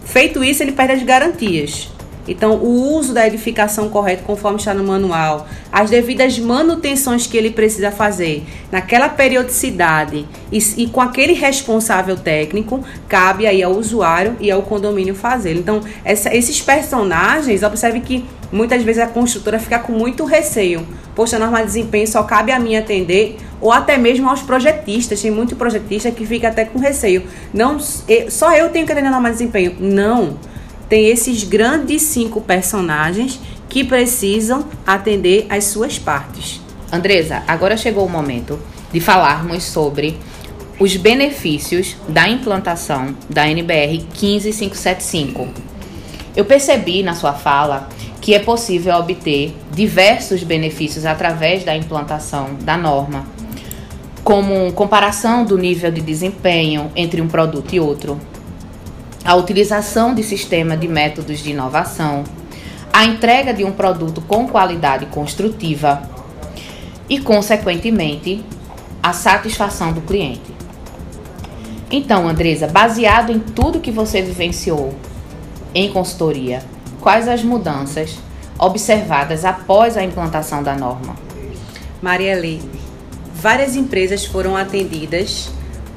feito 0.04 0.44
isso 0.44 0.62
ele 0.62 0.72
perde 0.72 0.92
as 0.94 1.02
garantias. 1.02 1.93
Então, 2.26 2.54
o 2.56 2.96
uso 2.96 3.12
da 3.12 3.26
edificação 3.26 3.88
correta, 3.88 4.22
conforme 4.24 4.58
está 4.58 4.72
no 4.72 4.84
manual, 4.84 5.46
as 5.70 5.90
devidas 5.90 6.38
manutenções 6.38 7.26
que 7.26 7.36
ele 7.36 7.50
precisa 7.50 7.90
fazer 7.90 8.44
naquela 8.72 9.08
periodicidade 9.08 10.26
e, 10.50 10.58
e, 10.76 10.86
com 10.86 11.00
aquele 11.00 11.32
responsável 11.32 12.16
técnico, 12.16 12.82
cabe 13.08 13.46
aí 13.46 13.62
ao 13.62 13.72
usuário 13.72 14.36
e 14.40 14.50
ao 14.50 14.62
condomínio 14.62 15.14
fazer. 15.14 15.54
Então, 15.56 15.80
essa, 16.04 16.34
esses 16.34 16.60
personagens, 16.60 17.62
observe 17.62 18.00
que 18.00 18.24
muitas 18.50 18.82
vezes 18.82 19.02
a 19.02 19.06
construtora 19.06 19.58
fica 19.58 19.78
com 19.78 19.92
muito 19.92 20.24
receio. 20.24 20.86
Poxa, 21.14 21.36
a 21.36 21.38
norma 21.38 21.58
de 21.58 21.66
desempenho 21.66 22.06
só 22.08 22.22
cabe 22.22 22.50
a 22.52 22.58
mim 22.58 22.76
atender, 22.76 23.36
ou 23.60 23.70
até 23.70 23.96
mesmo 23.96 24.28
aos 24.28 24.42
projetistas. 24.42 25.20
Tem 25.20 25.30
muito 25.30 25.56
projetista 25.56 26.10
que 26.10 26.24
fica 26.24 26.48
até 26.48 26.64
com 26.64 26.78
receio. 26.78 27.24
Não, 27.52 27.78
só 28.28 28.52
eu 28.54 28.70
tenho 28.70 28.86
que 28.86 28.92
atender 28.92 29.08
a 29.08 29.10
norma 29.10 29.30
de 29.30 29.38
desempenho. 29.38 29.76
Não 29.78 30.36
tem 30.94 31.08
esses 31.08 31.42
grandes 31.42 32.02
cinco 32.02 32.40
personagens 32.40 33.40
que 33.68 33.82
precisam 33.82 34.64
atender 34.86 35.44
as 35.50 35.64
suas 35.64 35.98
partes. 35.98 36.60
Andresa, 36.92 37.42
agora 37.48 37.76
chegou 37.76 38.06
o 38.06 38.08
momento 38.08 38.60
de 38.92 39.00
falarmos 39.00 39.64
sobre 39.64 40.16
os 40.78 40.96
benefícios 40.96 41.96
da 42.08 42.28
implantação 42.28 43.12
da 43.28 43.50
NBR 43.50 44.06
15575. 44.14 45.48
Eu 46.36 46.44
percebi 46.44 47.02
na 47.02 47.14
sua 47.14 47.32
fala 47.32 47.88
que 48.20 48.32
é 48.32 48.38
possível 48.38 48.94
obter 48.94 49.52
diversos 49.72 50.44
benefícios 50.44 51.04
através 51.04 51.64
da 51.64 51.76
implantação 51.76 52.54
da 52.60 52.76
norma, 52.76 53.26
como 54.22 54.72
comparação 54.74 55.44
do 55.44 55.58
nível 55.58 55.90
de 55.90 56.00
desempenho 56.00 56.92
entre 56.94 57.20
um 57.20 57.26
produto 57.26 57.74
e 57.74 57.80
outro, 57.80 58.16
a 59.24 59.34
utilização 59.34 60.14
de 60.14 60.22
sistema 60.22 60.76
de 60.76 60.86
métodos 60.86 61.38
de 61.38 61.52
inovação, 61.52 62.24
a 62.92 63.06
entrega 63.06 63.54
de 63.54 63.64
um 63.64 63.72
produto 63.72 64.20
com 64.20 64.46
qualidade 64.46 65.06
construtiva 65.06 66.02
e, 67.08 67.18
consequentemente, 67.18 68.44
a 69.02 69.12
satisfação 69.14 69.92
do 69.92 70.02
cliente. 70.02 70.52
Então, 71.90 72.28
Andresa, 72.28 72.66
baseado 72.66 73.32
em 73.32 73.38
tudo 73.38 73.80
que 73.80 73.90
você 73.90 74.20
vivenciou 74.20 74.94
em 75.74 75.90
consultoria, 75.90 76.62
quais 77.00 77.26
as 77.26 77.42
mudanças 77.42 78.18
observadas 78.58 79.44
após 79.44 79.96
a 79.96 80.04
implantação 80.04 80.62
da 80.62 80.76
norma? 80.76 81.16
Maria 82.02 82.38
Lee, 82.38 82.60
várias 83.34 83.74
empresas 83.74 84.24
foram 84.26 84.56
atendidas 84.56 85.50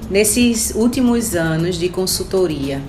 nesses 0.10 0.72
últimos 0.74 1.36
anos 1.36 1.78
de 1.78 1.90
consultoria 1.90 2.82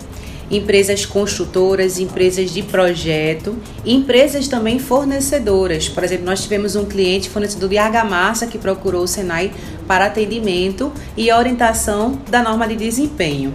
empresas 0.51 1.05
construtoras, 1.05 1.99
empresas 1.99 2.51
de 2.51 2.63
projeto, 2.63 3.57
empresas 3.85 4.49
também 4.49 4.79
fornecedoras. 4.79 5.89
Por 5.89 6.03
exemplo, 6.05 6.25
nós 6.25 6.43
tivemos 6.43 6.75
um 6.77 6.85
cliente 6.85 7.29
fornecedor 7.29 7.69
de 7.69 7.79
argamassa 7.79 8.47
que 8.47 8.59
procurou 8.59 9.03
o 9.03 9.09
Senai 9.09 9.53
para 9.87 10.07
atendimento 10.07 10.93
e 11.17 11.31
orientação 11.33 12.21
da 12.31 12.43
norma 12.43 12.67
de 12.67 12.77
desempenho. 12.77 13.53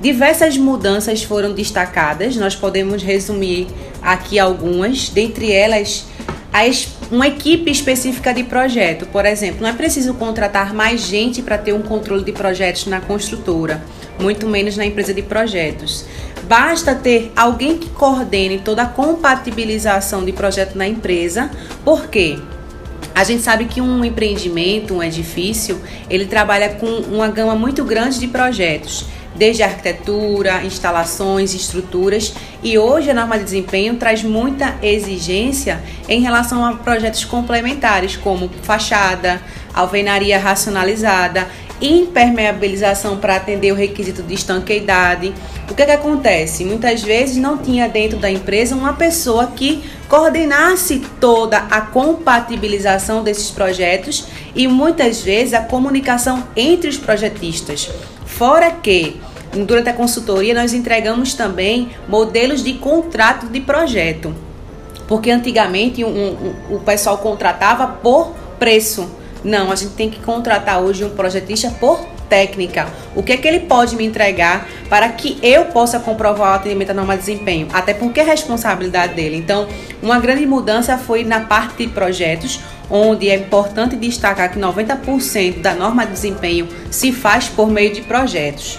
Diversas 0.00 0.58
mudanças 0.58 1.22
foram 1.22 1.54
destacadas, 1.54 2.36
nós 2.36 2.54
podemos 2.54 3.02
resumir 3.02 3.66
aqui 4.02 4.38
algumas, 4.38 5.08
dentre 5.08 5.50
elas 5.50 6.04
uma 7.10 7.26
equipe 7.28 7.70
específica 7.70 8.32
de 8.32 8.42
projeto. 8.42 9.06
Por 9.06 9.26
exemplo, 9.26 9.60
não 9.60 9.68
é 9.68 9.72
preciso 9.72 10.14
contratar 10.14 10.72
mais 10.72 11.02
gente 11.02 11.42
para 11.42 11.58
ter 11.58 11.74
um 11.74 11.82
controle 11.82 12.24
de 12.24 12.32
projetos 12.32 12.86
na 12.86 13.00
construtora, 13.00 13.82
muito 14.18 14.46
menos 14.46 14.76
na 14.76 14.86
empresa 14.86 15.12
de 15.12 15.22
projetos. 15.22 16.06
Basta 16.48 16.94
ter 16.94 17.30
alguém 17.36 17.76
que 17.76 17.90
coordene 17.90 18.58
toda 18.58 18.82
a 18.82 18.86
compatibilização 18.86 20.24
de 20.24 20.32
projeto 20.32 20.76
na 20.76 20.86
empresa. 20.86 21.50
Por 21.84 22.06
quê? 22.06 22.38
A 23.14 23.24
gente 23.24 23.42
sabe 23.42 23.66
que 23.66 23.80
um 23.80 24.04
empreendimento, 24.04 24.94
um 24.94 25.02
edifício, 25.02 25.80
ele 26.08 26.26
trabalha 26.26 26.70
com 26.70 26.86
uma 26.86 27.28
gama 27.28 27.54
muito 27.54 27.84
grande 27.84 28.18
de 28.18 28.28
projetos 28.28 29.06
desde 29.36 29.62
arquitetura, 29.62 30.64
instalações, 30.64 31.54
estruturas, 31.54 32.34
e 32.62 32.78
hoje 32.78 33.10
a 33.10 33.14
norma 33.14 33.38
de 33.38 33.44
desempenho 33.44 33.96
traz 33.96 34.22
muita 34.22 34.76
exigência 34.82 35.82
em 36.08 36.20
relação 36.20 36.64
a 36.64 36.72
projetos 36.74 37.24
complementares, 37.24 38.16
como 38.16 38.50
fachada, 38.62 39.40
alvenaria 39.74 40.38
racionalizada, 40.38 41.46
impermeabilização 41.80 43.18
para 43.18 43.36
atender 43.36 43.72
o 43.72 43.74
requisito 43.74 44.22
de 44.22 44.34
estanqueidade. 44.34 45.32
O 45.70 45.74
que, 45.74 45.82
é 45.82 45.86
que 45.86 45.92
acontece? 45.92 46.64
Muitas 46.64 47.02
vezes 47.02 47.36
não 47.36 47.58
tinha 47.58 47.88
dentro 47.88 48.18
da 48.18 48.30
empresa 48.30 48.74
uma 48.74 48.94
pessoa 48.94 49.48
que 49.48 49.84
coordenasse 50.08 51.02
toda 51.20 51.58
a 51.58 51.80
compatibilização 51.80 53.22
desses 53.22 53.50
projetos 53.50 54.26
e 54.54 54.66
muitas 54.66 55.20
vezes 55.20 55.52
a 55.52 55.60
comunicação 55.60 56.44
entre 56.56 56.88
os 56.88 56.96
projetistas. 56.96 57.90
Fora 58.36 58.70
que 58.70 59.18
durante 59.64 59.88
a 59.88 59.94
consultoria 59.94 60.52
nós 60.52 60.74
entregamos 60.74 61.32
também 61.32 61.92
modelos 62.06 62.62
de 62.62 62.74
contrato 62.74 63.46
de 63.46 63.60
projeto. 63.60 64.34
Porque 65.08 65.30
antigamente 65.30 66.04
um, 66.04 66.08
um, 66.08 66.76
o 66.76 66.80
pessoal 66.80 67.16
contratava 67.16 67.86
por 67.86 68.34
preço. 68.58 69.10
Não, 69.42 69.72
a 69.72 69.74
gente 69.74 69.94
tem 69.94 70.10
que 70.10 70.20
contratar 70.20 70.82
hoje 70.82 71.02
um 71.02 71.10
projetista 71.10 71.70
por 71.80 71.98
técnica. 72.28 72.86
O 73.14 73.22
que 73.22 73.32
é 73.32 73.36
que 73.36 73.46
ele 73.46 73.60
pode 73.60 73.96
me 73.96 74.04
entregar 74.04 74.68
para 74.88 75.08
que 75.08 75.38
eu 75.42 75.66
possa 75.66 75.98
comprovar 75.98 76.52
o 76.52 76.54
atendimento 76.56 76.90
à 76.90 76.94
norma 76.94 77.14
de 77.14 77.20
desempenho? 77.20 77.68
Até 77.72 77.94
porque 77.94 78.20
é 78.20 78.22
responsabilidade 78.22 79.14
dele. 79.14 79.36
Então, 79.36 79.66
uma 80.02 80.18
grande 80.18 80.46
mudança 80.46 80.96
foi 80.98 81.24
na 81.24 81.40
parte 81.40 81.86
de 81.86 81.92
projetos, 81.92 82.60
onde 82.90 83.28
é 83.28 83.36
importante 83.36 83.96
destacar 83.96 84.50
que 84.50 84.58
90% 84.58 85.60
da 85.60 85.74
norma 85.74 86.06
de 86.06 86.12
desempenho 86.12 86.68
se 86.90 87.12
faz 87.12 87.48
por 87.48 87.68
meio 87.68 87.92
de 87.92 88.02
projetos. 88.02 88.78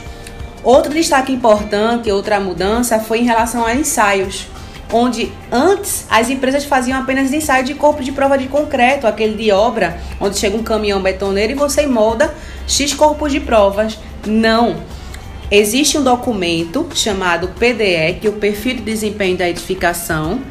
Outro 0.64 0.94
destaque 0.94 1.32
importante, 1.32 2.12
outra 2.12 2.40
mudança 2.40 3.00
foi 3.00 3.20
em 3.20 3.24
relação 3.24 3.66
a 3.66 3.74
ensaios, 3.74 4.48
onde 4.92 5.32
antes 5.52 6.06
as 6.10 6.30
empresas 6.30 6.66
faziam 6.66 7.00
apenas 7.00 7.34
ensaio 7.34 7.64
de 7.64 7.74
corpo 7.74 8.04
de 8.04 8.12
prova 8.12 8.38
de 8.38 8.48
concreto, 8.48 9.08
aquele 9.08 9.36
de 9.36 9.52
obra, 9.52 9.98
onde 10.20 10.38
chega 10.38 10.58
um 10.58 10.64
caminhão 10.64 11.02
betoneiro 11.02 11.54
e 11.54 11.56
você 11.56 11.86
molda 11.86 12.34
X 12.68 12.94
corpos 12.94 13.32
de 13.32 13.40
provas. 13.40 13.98
Não. 14.26 14.76
Existe 15.50 15.98
um 15.98 16.04
documento 16.04 16.88
chamado 16.94 17.48
PDE, 17.58 18.20
que 18.20 18.28
é 18.28 18.30
o 18.30 18.34
Perfil 18.34 18.76
de 18.76 18.82
Desempenho 18.82 19.38
da 19.38 19.50
Edificação, 19.50 20.42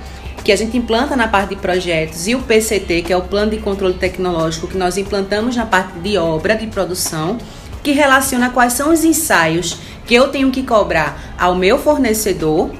que 0.43 0.51
a 0.51 0.57
gente 0.57 0.77
implanta 0.77 1.15
na 1.15 1.29
parte 1.29 1.51
de 1.51 1.57
projetos, 1.57 2.27
e 2.27 2.35
o 2.35 2.41
PCT, 2.41 3.03
que 3.03 3.13
é 3.13 3.17
o 3.17 3.23
Plano 3.23 3.51
de 3.51 3.59
Controle 3.59 3.95
Tecnológico, 3.95 4.67
que 4.67 4.79
nós 4.79 4.97
implantamos 4.97 5.55
na 5.55 5.67
parte 5.67 5.99
de 5.99 6.17
obra, 6.17 6.55
de 6.55 6.67
produção, 6.67 7.37
que 7.83 7.93
relaciona 7.93 8.49
quais 8.49 8.73
são 8.73 8.91
os 8.91 9.05
ensaios 9.05 9.77
que 10.07 10.15
eu 10.15 10.29
tenho 10.29 10.51
que 10.51 10.63
cobrar 10.63 11.35
ao 11.39 11.55
meu 11.55 11.79
fornecedor 11.79 12.71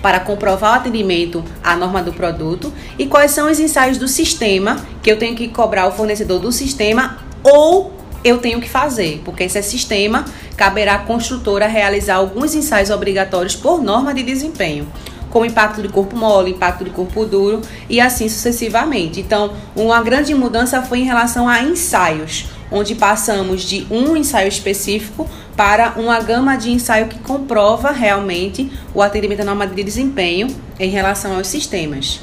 para 0.00 0.20
comprovar 0.20 0.72
o 0.72 0.76
atendimento 0.76 1.44
à 1.62 1.76
norma 1.76 2.02
do 2.02 2.12
produto 2.12 2.72
e 2.98 3.06
quais 3.06 3.32
são 3.32 3.50
os 3.50 3.58
ensaios 3.58 3.98
do 3.98 4.06
sistema 4.06 4.76
que 5.02 5.10
eu 5.10 5.18
tenho 5.18 5.34
que 5.34 5.48
cobrar 5.48 5.82
ao 5.82 5.92
fornecedor 5.96 6.38
do 6.38 6.52
sistema 6.52 7.18
ou 7.42 7.95
eu 8.26 8.38
tenho 8.38 8.60
que 8.60 8.68
fazer, 8.68 9.22
porque 9.24 9.44
esse 9.44 9.56
é 9.56 9.62
sistema 9.62 10.24
caberá 10.56 10.96
à 10.96 10.98
construtora 10.98 11.66
realizar 11.66 12.16
alguns 12.16 12.54
ensaios 12.54 12.90
obrigatórios 12.90 13.54
por 13.54 13.82
norma 13.82 14.12
de 14.12 14.22
desempenho 14.22 14.86
com 15.30 15.44
impacto 15.44 15.82
de 15.82 15.88
corpo 15.88 16.16
mole, 16.16 16.52
impacto 16.52 16.82
de 16.82 16.90
corpo 16.90 17.26
duro 17.26 17.60
e 17.90 18.00
assim 18.00 18.26
sucessivamente. 18.26 19.20
Então, 19.20 19.52
uma 19.74 20.00
grande 20.02 20.34
mudança 20.34 20.80
foi 20.80 21.00
em 21.00 21.04
relação 21.04 21.46
a 21.46 21.62
ensaios, 21.62 22.46
onde 22.70 22.94
passamos 22.94 23.62
de 23.62 23.86
um 23.90 24.16
ensaio 24.16 24.48
específico 24.48 25.28
para 25.54 25.92
uma 25.96 26.18
gama 26.20 26.56
de 26.56 26.70
ensaio 26.70 27.08
que 27.08 27.18
comprova 27.18 27.90
realmente 27.90 28.72
o 28.94 29.02
atendimento 29.02 29.40
à 29.40 29.44
norma 29.44 29.66
de 29.66 29.84
desempenho 29.84 30.48
em 30.80 30.88
relação 30.88 31.36
aos 31.36 31.48
sistemas. 31.48 32.20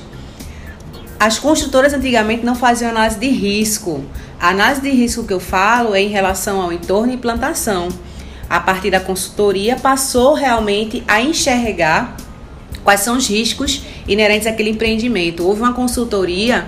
As 1.20 1.40
construtoras 1.40 1.94
antigamente 1.94 2.44
não 2.44 2.56
faziam 2.56 2.90
análise 2.90 3.18
de 3.18 3.30
risco. 3.30 4.04
A 4.44 4.50
análise 4.50 4.82
de 4.82 4.90
risco 4.90 5.24
que 5.24 5.32
eu 5.32 5.40
falo 5.40 5.96
é 5.96 6.02
em 6.02 6.10
relação 6.10 6.60
ao 6.60 6.74
entorno 6.74 7.14
e 7.14 7.16
plantação. 7.16 7.88
A 8.50 8.60
partir 8.60 8.92
da 8.92 9.00
consultoria, 9.00 9.78
passou 9.78 10.34
realmente 10.34 11.02
a 11.08 11.22
enxergar 11.22 12.18
quais 12.84 13.00
são 13.00 13.16
os 13.16 13.26
riscos 13.26 13.84
inerentes 14.06 14.46
àquele 14.46 14.72
empreendimento. 14.72 15.48
Houve 15.48 15.62
uma 15.62 15.72
consultoria 15.72 16.66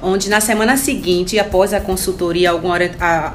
onde 0.00 0.30
na 0.30 0.40
semana 0.40 0.78
seguinte, 0.78 1.38
após 1.38 1.74
a 1.74 1.80
consultoria, 1.80 2.52
alguma, 2.52 2.78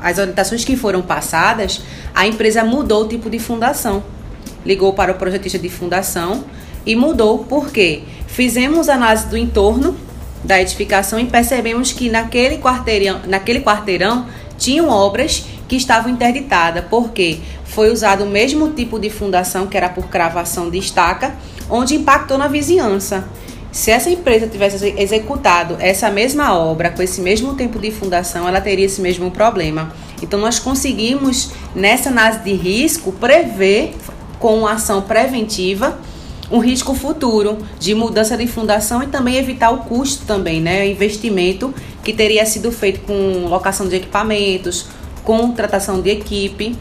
as 0.02 0.18
orientações 0.18 0.66
que 0.66 0.76
foram 0.76 1.04
passadas, 1.04 1.80
a 2.16 2.26
empresa 2.26 2.64
mudou 2.64 3.04
o 3.04 3.08
tipo 3.08 3.30
de 3.30 3.38
fundação. 3.38 4.04
Ligou 4.66 4.94
para 4.94 5.12
o 5.12 5.16
projetista 5.16 5.60
de 5.60 5.70
fundação 5.70 6.44
e 6.88 6.96
mudou 6.96 7.46
porque 7.48 8.02
fizemos 8.26 8.90
análise 8.90 9.28
do 9.28 9.38
entorno 9.38 9.96
da 10.46 10.62
edificação 10.62 11.20
e 11.20 11.26
percebemos 11.26 11.92
que 11.92 12.10
naquele 12.10 12.58
quarteirão, 12.58 13.22
naquele 13.28 13.62
quarteirão 13.62 14.28
tinham 14.58 14.90
obras 14.90 15.46
que 15.68 15.76
estavam 15.76 16.12
interditadas, 16.12 16.86
porque 16.90 17.40
foi 17.66 17.92
usado 17.92 18.24
o 18.24 18.30
mesmo 18.30 18.70
tipo 18.70 19.00
de 19.00 19.10
fundação 19.10 19.68
que 19.68 19.76
era 19.76 19.90
por 19.90 20.08
cravação 20.08 20.70
de 20.70 20.78
estaca 20.78 21.36
onde 21.70 21.96
impactou 21.96 22.38
na 22.38 22.48
vizinhança. 22.48 23.28
Se 23.72 23.92
essa 23.92 24.10
empresa 24.10 24.48
tivesse 24.48 24.96
executado 24.98 25.76
essa 25.80 26.10
mesma 26.10 26.58
obra 26.58 26.92
com 26.92 27.02
esse 27.02 27.20
mesmo 27.20 27.56
tempo 27.56 27.78
de 27.78 27.92
fundação, 27.92 28.48
ela 28.48 28.62
teria 28.62 28.86
esse 28.86 29.02
mesmo 29.02 29.30
problema. 29.32 29.92
Então, 30.22 30.40
nós 30.40 30.60
conseguimos, 30.60 31.52
nessa 31.76 32.10
análise 32.10 32.40
de 32.40 32.54
risco, 32.54 33.12
prever 33.12 33.94
com 34.40 34.66
ação 34.66 35.02
preventiva 35.02 36.00
um 36.52 36.60
risco 36.60 36.94
futuro 36.94 37.58
de 37.80 37.96
mudança 37.96 38.38
de 38.38 38.48
fundação 38.48 39.02
e 39.02 39.08
também 39.08 39.36
evitar 39.36 39.72
o 39.72 39.80
custo 39.80 40.26
também, 40.26 40.62
né? 40.62 40.82
O 40.82 40.86
investimento 40.86 41.74
que 42.04 42.14
teria 42.14 42.46
sido 42.46 42.72
feito 42.72 43.02
com 43.02 43.48
locação 43.48 43.88
de 43.88 43.96
equipamentos, 43.96 44.88
contratação 45.24 46.02
de 46.02 46.10
equipe. 46.12 46.76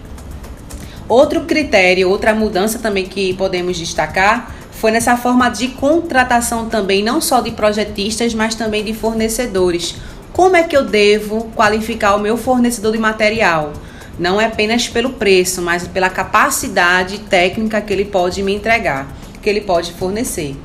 Outro 1.09 1.42
critério, 1.42 2.09
outra 2.09 2.35
mudança 2.35 2.79
também 2.79 3.05
que 3.07 3.35
podemos 3.35 3.79
destacar 3.79 4.55
foi 4.70 4.90
nessa 4.90 5.16
forma 5.16 5.48
de 5.48 5.68
contratação 5.68 6.68
também, 6.68 7.03
não 7.03 7.20
só 7.20 7.40
de 7.40 7.50
projetistas, 7.53 8.35
mas 8.35 8.55
também 8.55 8.85
de 8.85 8.92
fornecedores. 8.92 9.94
Como 10.33 10.57
é 10.57 10.64
que 10.64 10.77
eu 10.77 10.85
devo 10.85 11.44
qualificar 11.55 12.16
o 12.16 12.20
meu 12.20 12.37
fornecedor 12.37 12.92
de 12.92 12.98
material? 12.98 13.72
Não 14.18 14.40
é 14.40 14.44
apenas 14.44 14.88
pelo 14.88 15.11
preço, 15.11 15.62
mas 15.62 15.88
pela 15.88 16.11
capacidade 16.11 17.18
técnica 17.18 17.81
que 17.81 17.92
ele 17.92 18.05
pode 18.05 18.42
me 18.42 18.55
entregar, 18.55 19.09
que 19.44 19.50
ele 19.50 19.61
pode 19.61 19.92
fornecer. 19.92 20.57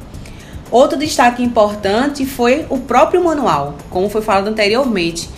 Outro 0.71 0.97
destaque 0.97 1.43
importante 1.43 2.25
foi 2.25 2.65
o 2.69 2.79
próprio 2.79 3.23
manual, 3.23 3.75
como 3.89 4.09
foi 4.09 4.21
falado 4.21 4.47
anteriormente. 4.47 5.29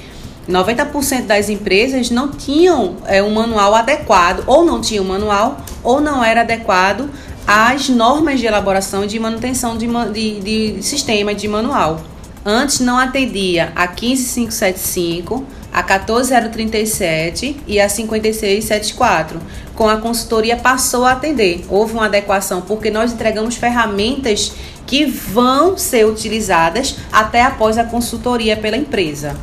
90% 0.47 1.25
das 1.25 1.49
empresas 1.49 2.09
não 2.09 2.29
tinham 2.29 2.97
é, 3.05 3.21
um 3.23 3.33
manual 3.33 3.73
adequado, 3.73 4.43
ou 4.45 4.65
não 4.65 4.79
tinham 4.81 5.03
manual, 5.03 5.57
ou 5.83 5.99
não 5.99 6.23
era 6.23 6.41
adequado 6.41 7.09
as 7.47 7.89
normas 7.89 8.39
de 8.39 8.45
elaboração 8.45 9.03
e 9.03 9.07
de 9.07 9.19
manutenção 9.19 9.77
de, 9.77 9.87
de, 10.13 10.39
de 10.75 10.83
sistema 10.83 11.33
de 11.33 11.47
manual. 11.47 12.01
Antes 12.45 12.79
não 12.79 12.97
atendia 12.97 13.71
a 13.75 13.87
15575, 13.87 15.45
a 15.71 15.81
14037 15.81 17.61
e 17.65 17.79
a 17.79 17.87
5674. 17.87 19.39
Com 19.75 19.87
a 19.87 19.97
consultoria 19.97 20.57
passou 20.57 21.05
a 21.05 21.13
atender. 21.13 21.65
Houve 21.69 21.93
uma 21.93 22.05
adequação 22.05 22.61
porque 22.61 22.91
nós 22.91 23.13
entregamos 23.13 23.55
ferramentas 23.55 24.53
que 24.85 25.05
vão 25.05 25.77
ser 25.77 26.05
utilizadas 26.05 26.97
até 27.11 27.43
após 27.43 27.77
a 27.77 27.83
consultoria 27.83 28.57
pela 28.57 28.77
empresa. 28.77 29.35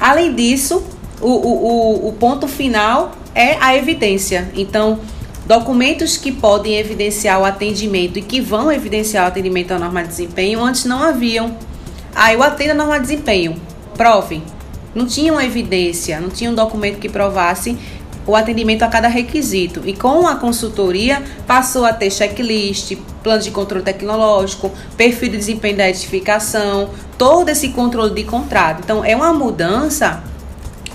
Além 0.00 0.34
disso, 0.34 0.82
o, 1.20 1.28
o, 1.28 2.08
o 2.08 2.12
ponto 2.14 2.48
final 2.48 3.12
é 3.34 3.56
a 3.60 3.76
evidência. 3.76 4.50
Então, 4.54 4.98
Documentos 5.50 6.16
que 6.16 6.30
podem 6.30 6.76
evidenciar 6.76 7.40
o 7.40 7.44
atendimento 7.44 8.20
e 8.20 8.22
que 8.22 8.40
vão 8.40 8.70
evidenciar 8.70 9.24
o 9.24 9.26
atendimento 9.26 9.72
à 9.72 9.80
norma 9.80 10.02
de 10.02 10.08
desempenho 10.10 10.62
antes 10.62 10.84
não 10.84 11.02
haviam. 11.02 11.56
Ah, 12.14 12.32
eu 12.32 12.40
atendo 12.40 12.70
a 12.70 12.74
norma 12.74 13.00
de 13.00 13.08
desempenho. 13.08 13.60
Prove. 13.96 14.40
Não 14.94 15.06
tinha 15.06 15.32
uma 15.32 15.44
evidência, 15.44 16.20
não 16.20 16.28
tinha 16.28 16.50
um 16.50 16.54
documento 16.54 16.98
que 16.98 17.08
provasse 17.08 17.76
o 18.26 18.36
atendimento 18.36 18.82
a 18.82 18.88
cada 18.88 19.08
requisito 19.08 19.82
e 19.84 19.94
com 19.94 20.26
a 20.26 20.36
consultoria 20.36 21.22
passou 21.46 21.84
a 21.84 21.92
ter 21.92 22.10
checklist, 22.10 22.96
plano 23.22 23.42
de 23.42 23.50
controle 23.50 23.84
tecnológico, 23.84 24.70
perfil 24.96 25.30
de 25.30 25.38
desempenho 25.38 25.76
da 25.76 25.88
edificação, 25.88 26.90
todo 27.16 27.48
esse 27.48 27.70
controle 27.70 28.14
de 28.14 28.24
contrato. 28.24 28.80
Então 28.84 29.04
é 29.04 29.16
uma 29.16 29.32
mudança 29.32 30.22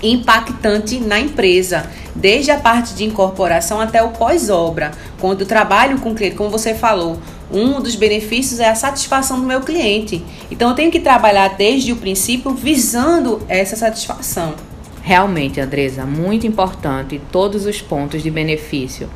impactante 0.02 0.98
na 0.98 1.18
empresa, 1.18 1.86
desde 2.14 2.50
a 2.50 2.58
parte 2.58 2.94
de 2.94 3.04
incorporação 3.04 3.80
até 3.80 4.02
o 4.02 4.10
pós-obra. 4.10 4.92
Quando 5.20 5.40
eu 5.42 5.46
trabalho 5.46 5.98
com 6.00 6.10
o 6.10 6.14
cliente, 6.14 6.36
como 6.36 6.50
você 6.50 6.74
falou, 6.74 7.18
um 7.50 7.80
dos 7.80 7.94
benefícios 7.94 8.60
é 8.60 8.68
a 8.68 8.74
satisfação 8.74 9.40
do 9.40 9.46
meu 9.46 9.60
cliente. 9.60 10.24
Então 10.50 10.70
eu 10.70 10.74
tenho 10.74 10.90
que 10.90 11.00
trabalhar 11.00 11.48
desde 11.56 11.92
o 11.92 11.96
princípio 11.96 12.52
visando 12.52 13.40
essa 13.48 13.76
satisfação. 13.76 14.54
Realmente, 15.02 15.60
Andresa, 15.60 16.04
muito 16.04 16.46
importante 16.46 17.20
todos 17.30 17.64
os 17.64 17.80
pontos 17.80 18.22
de 18.22 18.30
benefício 18.30 19.08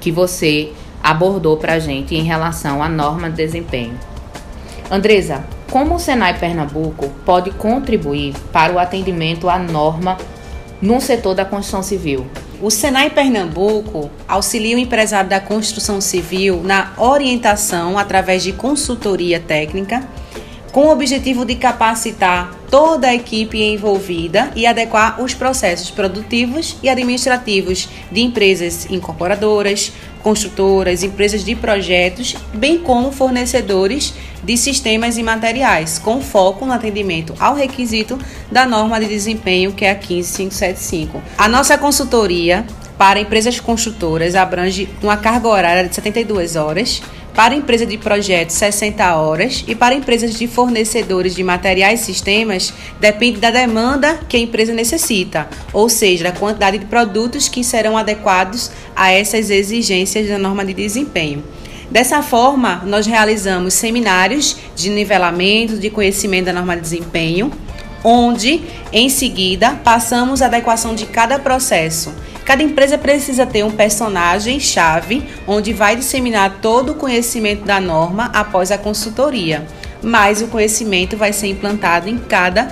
que 0.00 0.10
você 0.10 0.72
abordou 1.02 1.56
para 1.56 1.74
a 1.74 1.78
gente 1.78 2.14
em 2.14 2.24
relação 2.24 2.82
à 2.82 2.88
norma 2.88 3.30
de 3.30 3.36
desempenho. 3.36 3.98
Andresa, 4.90 5.44
como 5.70 5.94
o 5.94 5.98
Senai 5.98 6.38
Pernambuco 6.38 7.08
pode 7.24 7.50
contribuir 7.52 8.34
para 8.52 8.72
o 8.72 8.78
atendimento 8.78 9.48
à 9.48 9.58
norma 9.58 10.16
no 10.80 11.00
setor 11.00 11.34
da 11.34 11.44
construção 11.44 11.82
civil? 11.82 12.26
O 12.60 12.70
Senai 12.70 13.10
Pernambuco 13.10 14.10
auxilia 14.26 14.76
o 14.76 14.78
empresário 14.78 15.28
da 15.28 15.38
construção 15.38 16.00
civil 16.00 16.62
na 16.62 16.94
orientação 16.96 17.98
através 17.98 18.42
de 18.42 18.52
consultoria 18.52 19.38
técnica, 19.38 20.08
com 20.72 20.86
o 20.86 20.90
objetivo 20.90 21.44
de 21.44 21.54
capacitar 21.54 22.54
toda 22.70 23.08
a 23.08 23.14
equipe 23.14 23.62
envolvida 23.62 24.50
e 24.56 24.66
adequar 24.66 25.22
os 25.22 25.34
processos 25.34 25.90
produtivos 25.90 26.76
e 26.82 26.88
administrativos 26.88 27.90
de 28.10 28.22
empresas 28.22 28.90
incorporadoras, 28.90 29.92
construtoras, 30.26 31.04
empresas 31.04 31.44
de 31.44 31.54
projetos, 31.54 32.34
bem 32.52 32.78
como 32.80 33.12
fornecedores 33.12 34.12
de 34.42 34.56
sistemas 34.56 35.16
e 35.16 35.22
materiais, 35.22 36.00
com 36.00 36.20
foco 36.20 36.66
no 36.66 36.72
atendimento 36.72 37.32
ao 37.38 37.54
requisito 37.54 38.18
da 38.50 38.66
norma 38.66 38.98
de 38.98 39.06
desempenho, 39.06 39.72
que 39.72 39.84
é 39.84 39.92
a 39.92 39.94
15575. 39.94 41.22
A 41.38 41.48
nossa 41.48 41.78
consultoria 41.78 42.66
para 42.98 43.20
empresas 43.20 43.60
construtoras 43.60 44.34
abrange 44.34 44.88
uma 45.00 45.16
carga 45.16 45.46
horária 45.46 45.88
de 45.88 45.94
72 45.94 46.56
horas, 46.56 47.00
para 47.36 47.54
empresa 47.54 47.84
de 47.84 47.98
projetos 47.98 48.56
60 48.56 49.14
horas 49.14 49.62
e 49.68 49.74
para 49.74 49.94
empresas 49.94 50.38
de 50.38 50.48
fornecedores 50.48 51.34
de 51.34 51.44
materiais 51.44 52.00
e 52.00 52.04
sistemas 52.04 52.72
depende 52.98 53.38
da 53.38 53.50
demanda 53.50 54.18
que 54.26 54.38
a 54.38 54.40
empresa 54.40 54.72
necessita, 54.72 55.46
ou 55.70 55.86
seja, 55.90 56.24
da 56.24 56.32
quantidade 56.32 56.78
de 56.78 56.86
produtos 56.86 57.46
que 57.46 57.62
serão 57.62 57.98
adequados 57.98 58.70
a 58.96 59.12
essas 59.12 59.50
exigências 59.50 60.26
da 60.26 60.38
norma 60.38 60.64
de 60.64 60.72
desempenho. 60.72 61.44
Dessa 61.90 62.22
forma, 62.22 62.82
nós 62.86 63.06
realizamos 63.06 63.74
seminários 63.74 64.56
de 64.74 64.88
nivelamento 64.88 65.76
de 65.76 65.90
conhecimento 65.90 66.46
da 66.46 66.54
norma 66.54 66.74
de 66.74 66.82
desempenho, 66.82 67.52
onde, 68.02 68.62
em 68.90 69.10
seguida, 69.10 69.78
passamos 69.84 70.40
a 70.40 70.46
adequação 70.46 70.94
de 70.94 71.04
cada 71.04 71.38
processo 71.38 72.12
Cada 72.46 72.62
empresa 72.62 72.96
precisa 72.96 73.44
ter 73.44 73.64
um 73.64 73.72
personagem-chave 73.72 75.28
onde 75.48 75.72
vai 75.72 75.96
disseminar 75.96 76.58
todo 76.62 76.92
o 76.92 76.94
conhecimento 76.94 77.64
da 77.64 77.80
norma 77.80 78.30
após 78.32 78.70
a 78.70 78.78
consultoria, 78.78 79.66
mas 80.00 80.40
o 80.40 80.46
conhecimento 80.46 81.16
vai 81.16 81.32
ser 81.32 81.48
implantado 81.48 82.08
em 82.08 82.16
cada 82.16 82.70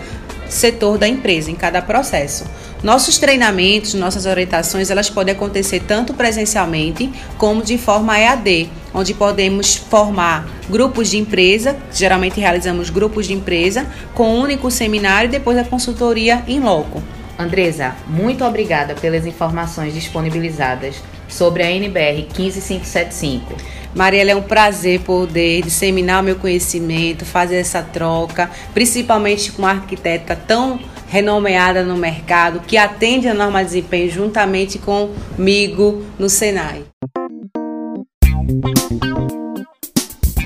setor 0.49 0.97
da 0.97 1.09
empresa, 1.09 1.51
em 1.51 1.57
cada 1.57 1.83
processo. 1.83 2.45
Nossos 2.85 3.19
treinamentos, 3.19 3.95
nossas 3.95 4.27
orientações, 4.27 4.91
elas 4.91 5.11
podem 5.11 5.35
acontecer 5.35 5.81
tanto 5.81 6.15
presencialmente 6.15 7.13
como 7.37 7.61
de 7.61 7.77
forma 7.77 8.17
EAD, 8.17 8.71
onde 8.95 9.13
podemos 9.13 9.75
formar 9.75 10.47
grupos 10.71 11.11
de 11.11 11.19
empresa, 11.19 11.77
geralmente 11.93 12.39
realizamos 12.39 12.91
grupos 12.91 13.27
de 13.27 13.33
empresa, 13.33 13.87
com 14.15 14.37
um 14.37 14.41
único 14.41 14.71
seminário 14.71 15.27
e 15.27 15.33
depois 15.33 15.59
a 15.59 15.65
consultoria 15.65 16.45
em 16.47 16.61
loco. 16.61 17.03
Andresa, 17.39 17.97
muito 18.07 18.45
obrigada 18.45 18.95
pelas 18.95 19.27
informações 19.27 19.93
disponibilizadas 19.93 21.03
sobre 21.29 21.63
a 21.63 21.71
NBR 21.71 22.29
15575. 22.33 23.55
Mariela, 23.95 24.31
é 24.31 24.37
um 24.37 24.43
prazer 24.43 25.01
poder 25.01 25.63
disseminar 25.63 26.21
o 26.21 26.25
meu 26.25 26.37
conhecimento, 26.37 27.25
fazer 27.25 27.57
essa 27.57 27.83
troca, 27.83 28.51
principalmente 28.73 29.53
com 29.53 29.63
uma 29.63 29.71
arquiteta 29.71 30.37
tão 30.37 30.79
renomeada 31.09 31.83
no 31.85 31.97
mercado, 31.97 32.61
que 32.61 32.77
atende 32.77 33.29
a 33.29 33.35
norma 33.35 33.61
de 33.61 33.67
desempenho 33.67 34.11
juntamente 34.11 34.79
comigo 34.79 36.05
no 36.19 36.29
Senai. 36.29 36.85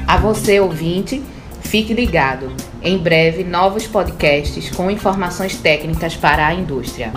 A 0.07 0.16
você, 0.16 0.59
ouvinte, 0.59 1.22
Fique 1.68 1.92
ligado. 1.92 2.51
Em 2.82 2.96
breve, 2.96 3.42
novos 3.42 3.86
podcasts 3.86 4.70
com 4.70 4.90
informações 4.90 5.56
técnicas 5.56 6.14
para 6.14 6.46
a 6.46 6.54
indústria. 6.54 7.12